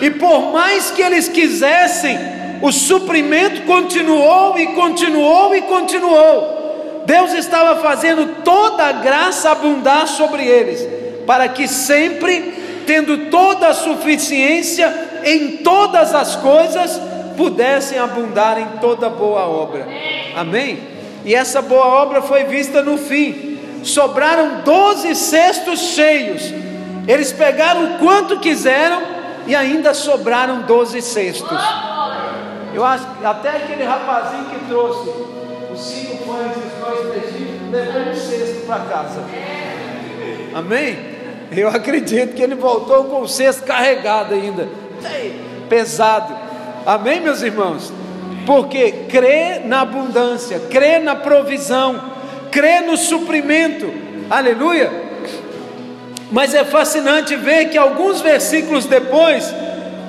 e 0.00 0.08
por 0.08 0.52
mais 0.52 0.90
que 0.90 1.02
eles 1.02 1.28
quisessem, 1.28 2.18
o 2.62 2.72
suprimento 2.72 3.60
continuou 3.62 4.58
e 4.58 4.68
continuou 4.68 5.54
e 5.54 5.60
continuou. 5.62 7.02
Deus 7.04 7.34
estava 7.34 7.78
fazendo 7.82 8.42
toda 8.42 8.84
a 8.84 8.92
graça 8.92 9.50
abundar 9.50 10.08
sobre 10.08 10.46
eles, 10.46 11.05
para 11.26 11.48
que 11.48 11.66
sempre, 11.66 12.82
tendo 12.86 13.30
toda 13.30 13.68
a 13.68 13.74
suficiência 13.74 15.20
em 15.24 15.58
todas 15.58 16.14
as 16.14 16.36
coisas, 16.36 17.00
pudessem 17.36 17.98
abundar 17.98 18.58
em 18.58 18.78
toda 18.80 19.10
boa 19.10 19.46
obra. 19.46 19.86
Amém? 20.36 20.78
E 21.24 21.34
essa 21.34 21.60
boa 21.60 21.86
obra 21.86 22.22
foi 22.22 22.44
vista 22.44 22.82
no 22.82 22.96
fim. 22.96 23.58
Sobraram 23.82 24.62
doze 24.64 25.14
cestos 25.14 25.80
cheios. 25.80 26.52
Eles 27.06 27.32
pegaram 27.32 27.84
o 27.84 27.98
quanto 27.98 28.38
quiseram 28.38 29.02
e 29.46 29.54
ainda 29.54 29.92
sobraram 29.94 30.62
doze 30.62 31.02
cestos. 31.02 31.60
Eu 32.72 32.84
acho 32.84 33.06
que 33.18 33.24
até 33.24 33.50
aquele 33.50 33.84
rapazinho 33.84 34.44
que 34.46 34.66
trouxe 34.68 35.10
os 35.72 35.80
cinco 35.80 36.24
pães 36.24 36.52
e 36.56 36.66
os 36.66 36.74
dois 36.80 37.16
levou 37.70 38.12
um 38.12 38.14
cesto 38.14 38.66
para 38.66 38.80
casa. 38.80 39.20
Amém? 40.54 41.15
Eu 41.50 41.68
acredito 41.68 42.34
que 42.34 42.42
ele 42.42 42.54
voltou 42.54 43.04
com 43.04 43.20
o 43.20 43.28
cesto 43.28 43.62
carregado 43.64 44.34
ainda, 44.34 44.68
pesado. 45.68 46.34
Amém, 46.84 47.20
meus 47.20 47.42
irmãos? 47.42 47.92
Porque 48.44 48.92
crê 49.08 49.60
na 49.64 49.82
abundância, 49.82 50.60
crê 50.70 50.98
na 50.98 51.16
provisão, 51.16 52.00
crê 52.50 52.80
no 52.80 52.96
suprimento. 52.96 53.92
Aleluia. 54.30 54.90
Mas 56.30 56.54
é 56.54 56.64
fascinante 56.64 57.36
ver 57.36 57.70
que 57.70 57.78
alguns 57.78 58.20
versículos 58.20 58.86
depois, 58.86 59.52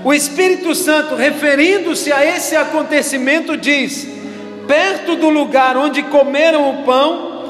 o 0.03 0.13
Espírito 0.13 0.73
Santo, 0.73 1.15
referindo-se 1.15 2.11
a 2.11 2.25
esse 2.25 2.55
acontecimento, 2.55 3.55
diz: 3.55 4.07
perto 4.67 5.15
do 5.15 5.29
lugar 5.29 5.77
onde 5.77 6.01
comeram 6.03 6.69
o 6.69 6.83
pão, 6.83 7.43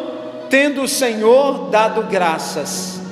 tendo 0.49 0.83
o 0.83 0.87
Senhor 0.87 1.69
dado 1.69 2.03
graças. 2.03 3.06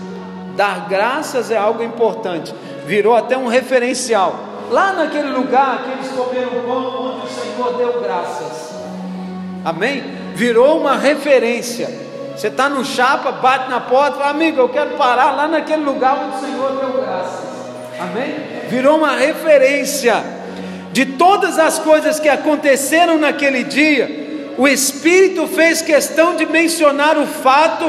Dar 0.55 0.87
graças 0.87 1.51
é 1.51 1.57
algo 1.57 1.83
importante, 1.83 2.53
virou 2.85 3.13
até 3.13 3.37
um 3.37 3.47
referencial. 3.47 4.39
Lá 4.71 4.93
naquele 4.93 5.29
lugar 5.29 5.83
que 5.83 5.91
eles 5.91 6.07
comeram 6.11 6.63
pão, 6.65 7.17
onde 7.17 7.25
o 7.25 7.29
Senhor 7.29 7.73
deu 7.77 8.01
graças. 8.01 8.73
Amém? 9.63 10.03
Virou 10.33 10.79
uma 10.79 10.95
referência. 10.95 11.89
Você 12.35 12.47
está 12.47 12.69
no 12.69 12.83
chapa, 12.83 13.31
bate 13.31 13.69
na 13.69 13.79
porta, 13.79 14.17
fala, 14.17 14.29
amigo, 14.29 14.59
eu 14.59 14.69
quero 14.69 14.91
parar 14.91 15.31
lá 15.31 15.47
naquele 15.47 15.83
lugar 15.83 16.17
onde 16.25 16.37
o 16.37 16.39
Senhor 16.39 16.71
deu 16.71 17.01
graças. 17.01 17.45
Amém? 17.99 18.35
Virou 18.69 18.97
uma 18.97 19.15
referência 19.15 20.23
de 20.91 21.05
todas 21.05 21.59
as 21.59 21.79
coisas 21.79 22.19
que 22.19 22.29
aconteceram 22.29 23.17
naquele 23.17 23.63
dia. 23.63 24.53
O 24.57 24.67
Espírito 24.67 25.47
fez 25.47 25.81
questão 25.81 26.35
de 26.35 26.45
mencionar 26.45 27.17
o 27.17 27.27
fato 27.27 27.85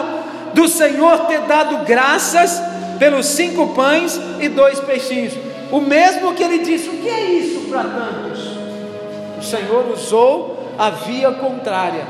do 0.55 0.69
Senhor 0.69 1.27
ter 1.27 1.41
dado 1.43 1.85
graças 1.85 2.63
pelos 2.99 3.27
cinco 3.27 3.69
pães 3.69 4.19
e 4.41 4.49
dois 4.49 4.81
peixinhos. 4.81 5.35
O 5.71 5.81
mesmo 5.81 6.35
que 6.35 6.43
ele 6.43 6.59
disse: 6.59 6.89
O 6.89 6.93
que 6.93 7.09
é 7.09 7.25
isso 7.25 7.69
para 7.69 7.85
tantos? 7.85 8.57
O 9.39 9.43
Senhor 9.43 9.91
usou 9.93 10.73
a 10.79 10.91
via 10.91 11.31
contrária. 11.33 12.05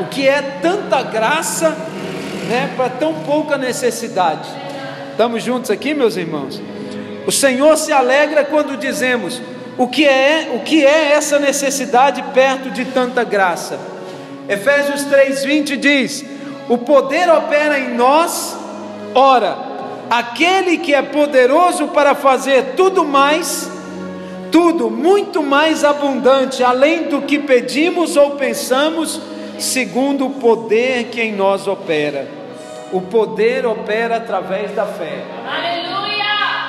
O 0.00 0.06
que 0.06 0.28
é 0.28 0.40
tanta 0.62 1.02
graça, 1.02 1.70
né, 2.48 2.72
para 2.76 2.88
tão 2.90 3.14
pouca 3.14 3.58
necessidade. 3.58 4.48
Estamos 5.10 5.42
juntos 5.42 5.70
aqui, 5.70 5.94
meus 5.94 6.16
irmãos? 6.16 6.60
O 7.26 7.32
Senhor 7.32 7.76
se 7.76 7.92
alegra 7.92 8.44
quando 8.44 8.76
dizemos: 8.76 9.40
o 9.76 9.86
que 9.86 10.06
é, 10.06 10.52
o 10.54 10.60
que 10.60 10.84
é 10.84 11.12
essa 11.12 11.38
necessidade 11.38 12.22
perto 12.34 12.70
de 12.70 12.84
tanta 12.86 13.24
graça? 13.24 13.78
Efésios 14.48 15.04
3:20 15.04 15.76
diz: 15.76 16.24
O 16.68 16.76
poder 16.76 17.30
opera 17.30 17.78
em 17.78 17.94
nós, 17.94 18.54
ora, 19.14 19.56
aquele 20.10 20.76
que 20.76 20.94
é 20.94 21.00
poderoso 21.00 21.88
para 21.88 22.14
fazer 22.14 22.74
tudo 22.76 23.06
mais, 23.06 23.70
tudo 24.52 24.90
muito 24.90 25.42
mais 25.42 25.82
abundante, 25.82 26.62
além 26.62 27.04
do 27.04 27.22
que 27.22 27.38
pedimos 27.38 28.16
ou 28.16 28.32
pensamos, 28.32 29.18
segundo 29.58 30.26
o 30.26 30.30
poder 30.30 31.04
que 31.04 31.22
em 31.22 31.32
nós 31.32 31.66
opera. 31.66 32.28
O 32.92 33.00
poder 33.00 33.64
opera 33.66 34.16
através 34.16 34.70
da 34.72 34.84
fé. 34.84 35.24
Aleluia! 35.46 36.08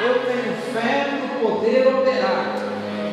Eu 0.01 0.13
tenho 0.13 0.55
fé 0.73 1.07
no 1.11 1.49
poder 1.49 1.87
operar. 1.87 2.55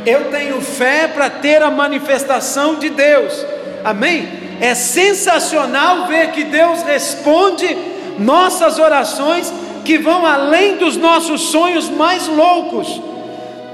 Eu 0.06 0.30
tenho 0.30 0.60
fé 0.60 1.08
para 1.08 1.28
ter 1.28 1.62
a 1.62 1.70
manifestação 1.70 2.76
de 2.76 2.90
Deus. 2.90 3.44
Amém? 3.84 4.45
É 4.60 4.74
sensacional 4.74 6.06
ver 6.06 6.32
que 6.32 6.44
Deus 6.44 6.82
responde 6.82 7.76
nossas 8.18 8.78
orações 8.78 9.52
que 9.84 9.98
vão 9.98 10.26
além 10.26 10.76
dos 10.76 10.96
nossos 10.96 11.42
sonhos 11.42 11.88
mais 11.88 12.26
loucos. 12.26 13.00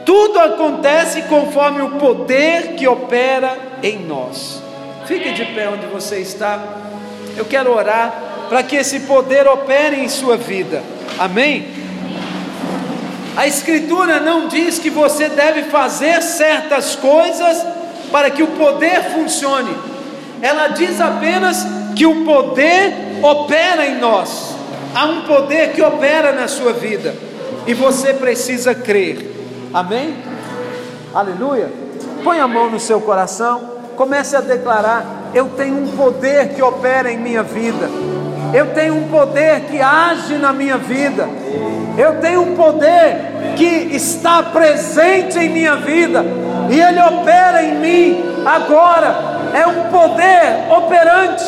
Tudo 0.04 0.38
acontece 0.40 1.22
conforme 1.22 1.80
o 1.82 1.90
poder 1.92 2.74
que 2.74 2.86
opera 2.88 3.56
em 3.82 4.00
nós. 4.00 4.60
Fique 5.06 5.32
de 5.32 5.44
pé 5.46 5.68
onde 5.68 5.86
você 5.86 6.18
está. 6.18 6.60
Eu 7.36 7.44
quero 7.44 7.72
orar 7.72 8.12
para 8.48 8.62
que 8.62 8.76
esse 8.76 9.00
poder 9.00 9.46
opere 9.46 9.96
em 9.96 10.08
sua 10.08 10.36
vida. 10.36 10.82
Amém? 11.18 11.66
A 13.36 13.46
Escritura 13.46 14.20
não 14.20 14.48
diz 14.48 14.78
que 14.78 14.90
você 14.90 15.28
deve 15.28 15.64
fazer 15.64 16.20
certas 16.20 16.94
coisas 16.96 17.64
para 18.10 18.28
que 18.28 18.42
o 18.42 18.48
poder 18.48 19.02
funcione. 19.14 19.74
Ela 20.42 20.66
diz 20.68 21.00
apenas 21.00 21.64
que 21.94 22.04
o 22.04 22.24
poder 22.24 22.92
opera 23.22 23.86
em 23.86 23.98
nós. 23.98 24.56
Há 24.92 25.06
um 25.06 25.22
poder 25.22 25.72
que 25.72 25.80
opera 25.80 26.32
na 26.32 26.48
sua 26.48 26.72
vida 26.72 27.14
e 27.64 27.72
você 27.72 28.12
precisa 28.12 28.74
crer. 28.74 29.70
Amém? 29.72 30.16
Aleluia. 31.14 31.70
Põe 32.24 32.40
a 32.40 32.48
mão 32.48 32.68
no 32.68 32.80
seu 32.80 33.00
coração, 33.00 33.70
comece 33.96 34.34
a 34.34 34.40
declarar 34.40 35.22
eu 35.34 35.48
tenho 35.50 35.78
um 35.78 35.96
poder 35.96 36.50
que 36.50 36.62
opera 36.62 37.10
em 37.10 37.18
minha 37.18 37.42
vida. 37.42 37.88
Eu 38.52 38.74
tenho 38.74 38.96
um 38.96 39.08
poder 39.08 39.60
que 39.62 39.80
age 39.80 40.34
na 40.34 40.52
minha 40.52 40.76
vida. 40.76 41.26
Eu 41.96 42.20
tenho 42.20 42.42
um 42.42 42.54
poder 42.54 43.54
que 43.56 43.64
está 43.64 44.42
presente 44.42 45.38
em 45.38 45.48
minha 45.48 45.76
vida 45.76 46.22
e 46.72 46.80
ele 46.80 47.00
opera 47.02 47.62
em 47.62 47.74
mim 47.74 48.42
agora. 48.46 49.14
É 49.52 49.66
um 49.66 49.90
poder 49.90 50.64
operante, 50.70 51.44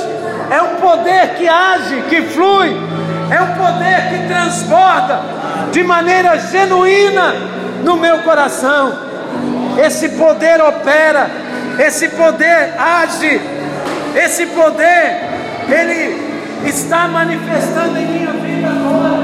é 0.50 0.60
um 0.60 0.76
poder 0.76 1.36
que 1.36 1.48
age, 1.48 2.02
que 2.10 2.20
flui, 2.22 2.76
é 3.30 3.40
um 3.40 3.54
poder 3.54 4.10
que 4.10 4.28
transborda 4.28 5.20
de 5.72 5.82
maneira 5.82 6.38
genuína 6.38 7.32
no 7.82 7.96
meu 7.96 8.18
coração. 8.18 8.92
Esse 9.82 10.10
poder 10.10 10.60
opera, 10.60 11.30
esse 11.78 12.08
poder 12.10 12.74
age, 12.78 13.40
esse 14.14 14.44
poder, 14.46 15.20
ele 15.70 16.68
está 16.68 17.08
manifestando 17.08 17.98
em 17.98 18.06
minha 18.06 18.32
vida 18.32 18.68
agora. 18.68 19.23